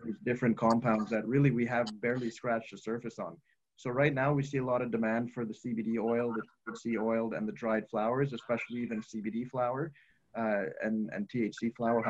these 0.03 0.17
different 0.23 0.57
compounds 0.57 1.09
that 1.09 1.27
really 1.27 1.51
we 1.51 1.65
have 1.65 1.87
barely 2.01 2.29
scratched 2.29 2.71
the 2.71 2.77
surface 2.77 3.19
on. 3.19 3.35
So 3.75 3.89
right 3.89 4.13
now 4.13 4.33
we 4.33 4.43
see 4.43 4.57
a 4.57 4.65
lot 4.65 4.81
of 4.81 4.91
demand 4.91 5.31
for 5.31 5.45
the 5.45 5.53
CBD 5.53 5.97
oil, 5.97 6.33
the 6.33 6.43
THC 6.71 7.01
oil, 7.01 7.33
and 7.33 7.47
the 7.47 7.53
dried 7.53 7.87
flowers, 7.89 8.33
especially 8.33 8.81
even 8.81 9.01
CBD 9.01 9.47
flower 9.49 9.91
uh, 10.37 10.63
and, 10.83 11.09
and 11.13 11.29
THC 11.29 11.75
flower 11.75 12.03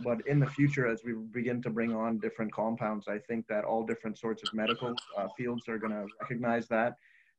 but 0.00 0.18
in 0.26 0.40
the 0.40 0.46
future 0.46 0.86
as 0.88 1.02
we 1.04 1.12
begin 1.12 1.62
to 1.62 1.70
bring 1.70 1.94
on 1.94 2.18
different 2.18 2.52
compounds 2.52 3.06
i 3.08 3.18
think 3.28 3.46
that 3.46 3.62
all 3.62 3.84
different 3.84 4.18
sorts 4.18 4.42
of 4.42 4.52
medical 4.52 4.94
uh, 5.16 5.28
fields 5.36 5.68
are 5.68 5.78
going 5.78 5.92
to 5.92 6.06
recognize 6.20 6.66
that 6.66 6.94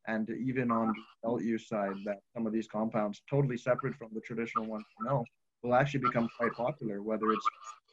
and 0.08 0.30
even 0.30 0.72
on 0.72 0.88
the 0.88 1.28
adult 1.28 1.44
use 1.44 1.68
side 1.68 1.96
that 2.06 2.20
some 2.34 2.48
of 2.48 2.54
these 2.54 2.68
compounds 2.68 3.22
totally 3.30 3.58
separate 3.58 3.96
from 3.96 4.10
the 4.14 4.22
traditional 4.22 4.66
ones 4.66 4.86
you 5.00 5.06
know 5.06 5.26
will 5.64 5.76
actually 5.76 6.02
become 6.02 6.30
quite 6.38 6.54
popular, 6.54 7.02
whether 7.02 7.32
it's 7.32 7.48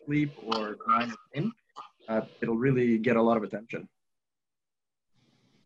sleep 0.05 0.33
or 0.45 0.77
nine 0.89 1.13
or. 1.35 1.53
Uh, 2.09 2.23
it'll 2.41 2.57
really 2.57 2.99
get 2.99 3.17
a 3.17 3.23
lot 3.23 3.37
of 3.37 3.43
attention. 3.43 3.89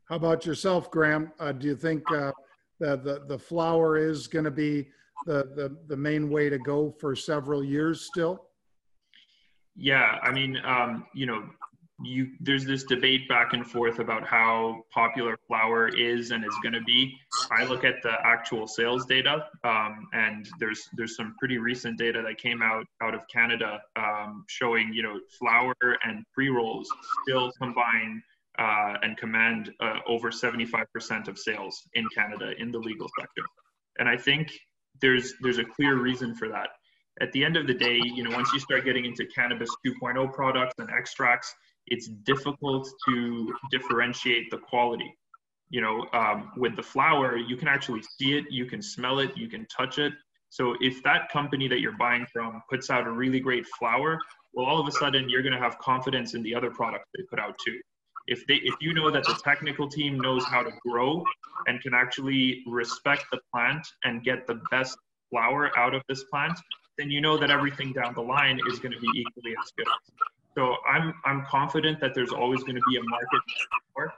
How 0.08 0.16
about 0.16 0.44
yourself, 0.44 0.90
Graham? 0.90 1.32
Uh, 1.40 1.52
do 1.52 1.66
you 1.66 1.76
think 1.76 2.10
uh, 2.12 2.32
the, 2.78 2.96
the 2.96 3.24
the 3.26 3.38
flower 3.38 3.96
is 3.96 4.26
going 4.26 4.44
to 4.44 4.50
be 4.50 4.88
the, 5.24 5.50
the 5.56 5.76
the 5.86 5.96
main 5.96 6.28
way 6.28 6.50
to 6.50 6.58
go 6.58 6.94
for 7.00 7.16
several 7.16 7.64
years 7.64 8.02
still? 8.02 8.48
Yeah, 9.76 10.18
I 10.22 10.30
mean, 10.30 10.58
um, 10.64 11.06
you 11.14 11.26
know, 11.26 11.44
you 12.02 12.28
there's 12.40 12.64
this 12.64 12.84
debate 12.84 13.28
back 13.28 13.52
and 13.52 13.64
forth 13.66 13.98
about 13.98 14.26
how 14.26 14.82
popular 14.92 15.36
flower 15.46 15.88
is 15.88 16.32
and 16.32 16.44
is 16.44 16.54
going 16.62 16.72
to 16.72 16.82
be. 16.82 17.16
I 17.52 17.64
look 17.64 17.84
at 17.84 18.02
the 18.02 18.14
actual 18.24 18.66
sales 18.66 19.06
data, 19.06 19.46
um, 19.62 20.08
and 20.12 20.48
there's 20.58 20.88
there's 20.96 21.16
some 21.16 21.34
pretty 21.38 21.58
recent 21.58 21.98
data 21.98 22.22
that 22.26 22.38
came 22.38 22.62
out 22.62 22.84
out 23.02 23.14
of 23.14 23.20
Canada 23.32 23.80
um, 23.96 24.44
showing 24.48 24.92
you 24.92 25.02
know 25.02 25.20
flower 25.38 25.74
and 26.04 26.24
pre 26.34 26.48
rolls 26.48 26.88
still 27.22 27.52
combine 27.60 28.22
uh, 28.58 28.94
and 29.02 29.16
command 29.16 29.72
uh, 29.80 29.98
over 30.06 30.30
75% 30.30 31.28
of 31.28 31.38
sales 31.38 31.80
in 31.94 32.06
Canada 32.14 32.52
in 32.58 32.72
the 32.72 32.78
legal 32.78 33.08
sector, 33.18 33.42
and 33.98 34.08
I 34.08 34.16
think 34.16 34.50
there's 35.00 35.34
there's 35.42 35.58
a 35.58 35.64
clear 35.64 35.96
reason 35.96 36.34
for 36.34 36.48
that. 36.48 36.70
At 37.20 37.30
the 37.30 37.44
end 37.44 37.56
of 37.56 37.68
the 37.68 37.74
day, 37.74 38.00
you 38.02 38.24
know, 38.24 38.34
once 38.34 38.52
you 38.52 38.58
start 38.58 38.84
getting 38.84 39.04
into 39.04 39.24
cannabis 39.26 39.70
2.0 39.86 40.32
products 40.32 40.74
and 40.78 40.90
extracts, 40.90 41.54
it's 41.88 42.08
difficult 42.08 42.88
to 43.08 43.54
differentiate 43.70 44.50
the 44.50 44.58
quality. 44.58 45.16
You 45.70 45.80
know, 45.80 46.06
um, 46.12 46.52
with 46.56 46.76
the 46.76 46.82
flower, 46.82 47.36
you 47.36 47.56
can 47.56 47.68
actually 47.68 48.02
see 48.18 48.36
it, 48.36 48.44
you 48.50 48.66
can 48.66 48.82
smell 48.82 49.18
it, 49.18 49.36
you 49.36 49.48
can 49.48 49.66
touch 49.66 49.98
it. 49.98 50.12
So 50.50 50.76
if 50.80 51.02
that 51.02 51.30
company 51.32 51.66
that 51.68 51.80
you're 51.80 51.96
buying 51.98 52.26
from 52.32 52.62
puts 52.70 52.90
out 52.90 53.06
a 53.06 53.10
really 53.10 53.40
great 53.40 53.66
flower, 53.78 54.20
well, 54.52 54.66
all 54.66 54.80
of 54.80 54.86
a 54.86 54.92
sudden 54.92 55.28
you're 55.28 55.42
going 55.42 55.52
to 55.52 55.58
have 55.58 55.78
confidence 55.78 56.34
in 56.34 56.42
the 56.42 56.54
other 56.54 56.70
products 56.70 57.08
they 57.16 57.24
put 57.24 57.40
out 57.40 57.56
too. 57.64 57.80
If 58.26 58.46
they, 58.46 58.54
if 58.54 58.74
you 58.80 58.94
know 58.94 59.10
that 59.10 59.24
the 59.24 59.38
technical 59.44 59.88
team 59.88 60.18
knows 60.18 60.44
how 60.44 60.62
to 60.62 60.70
grow 60.86 61.24
and 61.66 61.80
can 61.80 61.92
actually 61.92 62.62
respect 62.66 63.26
the 63.32 63.40
plant 63.52 63.86
and 64.04 64.22
get 64.22 64.46
the 64.46 64.60
best 64.70 64.96
flower 65.30 65.76
out 65.78 65.94
of 65.94 66.02
this 66.08 66.24
plant, 66.24 66.58
then 66.98 67.10
you 67.10 67.20
know 67.20 67.36
that 67.36 67.50
everything 67.50 67.92
down 67.92 68.14
the 68.14 68.22
line 68.22 68.60
is 68.68 68.78
going 68.78 68.92
to 68.92 69.00
be 69.00 69.08
equally 69.14 69.54
as 69.60 69.72
good. 69.76 69.86
So 70.56 70.76
I'm 70.88 71.14
I'm 71.24 71.44
confident 71.46 72.00
that 72.00 72.14
there's 72.14 72.32
always 72.32 72.62
going 72.62 72.76
to 72.76 72.82
be 72.88 72.96
a 72.96 73.02
market 73.02 73.42
for. 73.92 74.14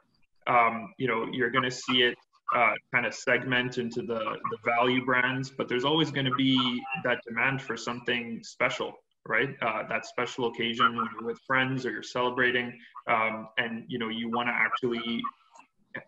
Um, 0.46 0.92
you 0.98 1.08
know, 1.08 1.26
you're 1.32 1.50
going 1.50 1.64
to 1.64 1.70
see 1.70 2.02
it 2.02 2.16
uh, 2.54 2.72
kind 2.92 3.06
of 3.06 3.14
segment 3.14 3.78
into 3.78 4.02
the 4.02 4.20
the 4.50 4.58
value 4.64 5.04
brands, 5.04 5.50
but 5.50 5.68
there's 5.68 5.84
always 5.84 6.10
going 6.10 6.26
to 6.26 6.34
be 6.34 6.82
that 7.04 7.20
demand 7.26 7.62
for 7.62 7.76
something 7.76 8.40
special, 8.44 8.92
right? 9.26 9.56
Uh, 9.62 9.82
that 9.88 10.06
special 10.06 10.46
occasion 10.48 10.96
when 10.96 11.06
you're 11.14 11.26
with 11.26 11.38
friends 11.46 11.86
or 11.86 11.90
you're 11.90 12.02
celebrating, 12.02 12.78
um, 13.08 13.48
and 13.58 13.84
you 13.88 13.98
know 13.98 14.08
you 14.08 14.30
want 14.30 14.48
to 14.48 14.52
actually 14.52 15.22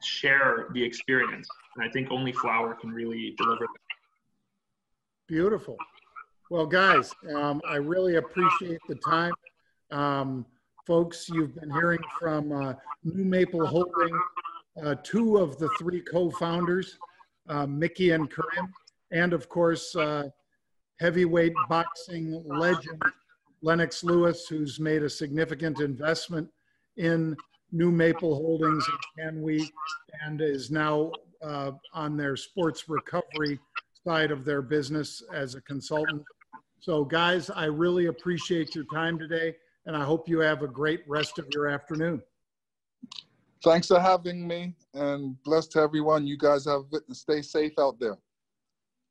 share 0.02 0.68
the 0.74 0.82
experience. 0.82 1.48
And 1.76 1.88
I 1.88 1.90
think 1.90 2.10
only 2.10 2.32
flower 2.32 2.74
can 2.74 2.90
really 2.90 3.34
deliver 3.38 3.60
that. 3.60 3.68
Beautiful. 5.26 5.76
Well, 6.50 6.66
guys, 6.66 7.14
um, 7.34 7.60
I 7.68 7.76
really 7.76 8.16
appreciate 8.16 8.80
the 8.88 8.94
time. 8.94 9.32
Um, 9.90 10.44
folks, 10.86 11.28
you've 11.28 11.54
been 11.54 11.70
hearing 11.70 12.02
from 12.18 12.52
uh, 12.52 12.74
New 13.04 13.24
Maple 13.24 13.66
Holding, 13.66 14.20
uh, 14.82 14.96
two 15.02 15.38
of 15.38 15.58
the 15.58 15.68
three 15.78 16.00
co-founders, 16.00 16.98
uh, 17.48 17.66
Mickey 17.66 18.10
and 18.10 18.30
Karim, 18.30 18.72
and 19.10 19.32
of 19.32 19.48
course, 19.48 19.96
uh, 19.96 20.24
heavyweight 21.00 21.54
boxing 21.68 22.42
legend 22.46 23.00
Lennox 23.62 24.04
Lewis, 24.04 24.46
who's 24.46 24.78
made 24.78 25.02
a 25.02 25.10
significant 25.10 25.80
investment 25.80 26.48
in 26.96 27.36
New 27.72 27.90
Maple 27.90 28.34
Holdings 28.34 28.86
and 29.18 29.44
Can 29.44 29.68
and 30.24 30.40
is 30.40 30.70
now 30.70 31.12
uh, 31.42 31.72
on 31.92 32.16
their 32.16 32.36
sports 32.36 32.88
recovery 32.88 33.58
side 34.04 34.30
of 34.30 34.44
their 34.44 34.62
business 34.62 35.22
as 35.32 35.54
a 35.54 35.60
consultant. 35.62 36.22
So, 36.80 37.04
guys, 37.04 37.50
I 37.50 37.66
really 37.66 38.06
appreciate 38.06 38.74
your 38.74 38.84
time 38.92 39.18
today 39.18 39.54
and 39.88 39.96
I 39.96 40.04
hope 40.04 40.28
you 40.28 40.38
have 40.40 40.62
a 40.62 40.68
great 40.68 41.00
rest 41.08 41.38
of 41.38 41.46
your 41.52 41.66
afternoon. 41.66 42.22
Thanks 43.64 43.88
for 43.88 43.98
having 43.98 44.46
me, 44.46 44.74
and 44.94 45.42
bless 45.42 45.66
to 45.68 45.80
everyone. 45.80 46.26
You 46.26 46.36
guys 46.36 46.66
have 46.66 46.82
it, 46.92 47.02
and 47.08 47.16
stay 47.16 47.40
safe 47.42 47.72
out 47.80 47.98
there. 47.98 48.18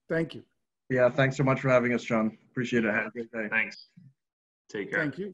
Thank 0.08 0.36
you. 0.36 0.44
Yeah, 0.90 1.10
thanks 1.10 1.36
so 1.36 1.44
much 1.44 1.60
for 1.60 1.70
having 1.70 1.94
us, 1.94 2.04
Jon. 2.04 2.38
Appreciate 2.52 2.86
it. 2.86 2.94
Have 2.94 3.08
a 3.08 3.10
great 3.10 3.32
day. 3.32 3.48
Thanks. 3.50 3.88
Take 4.70 4.92
care. 4.92 5.00
Thank 5.00 5.18
you. 5.18 5.34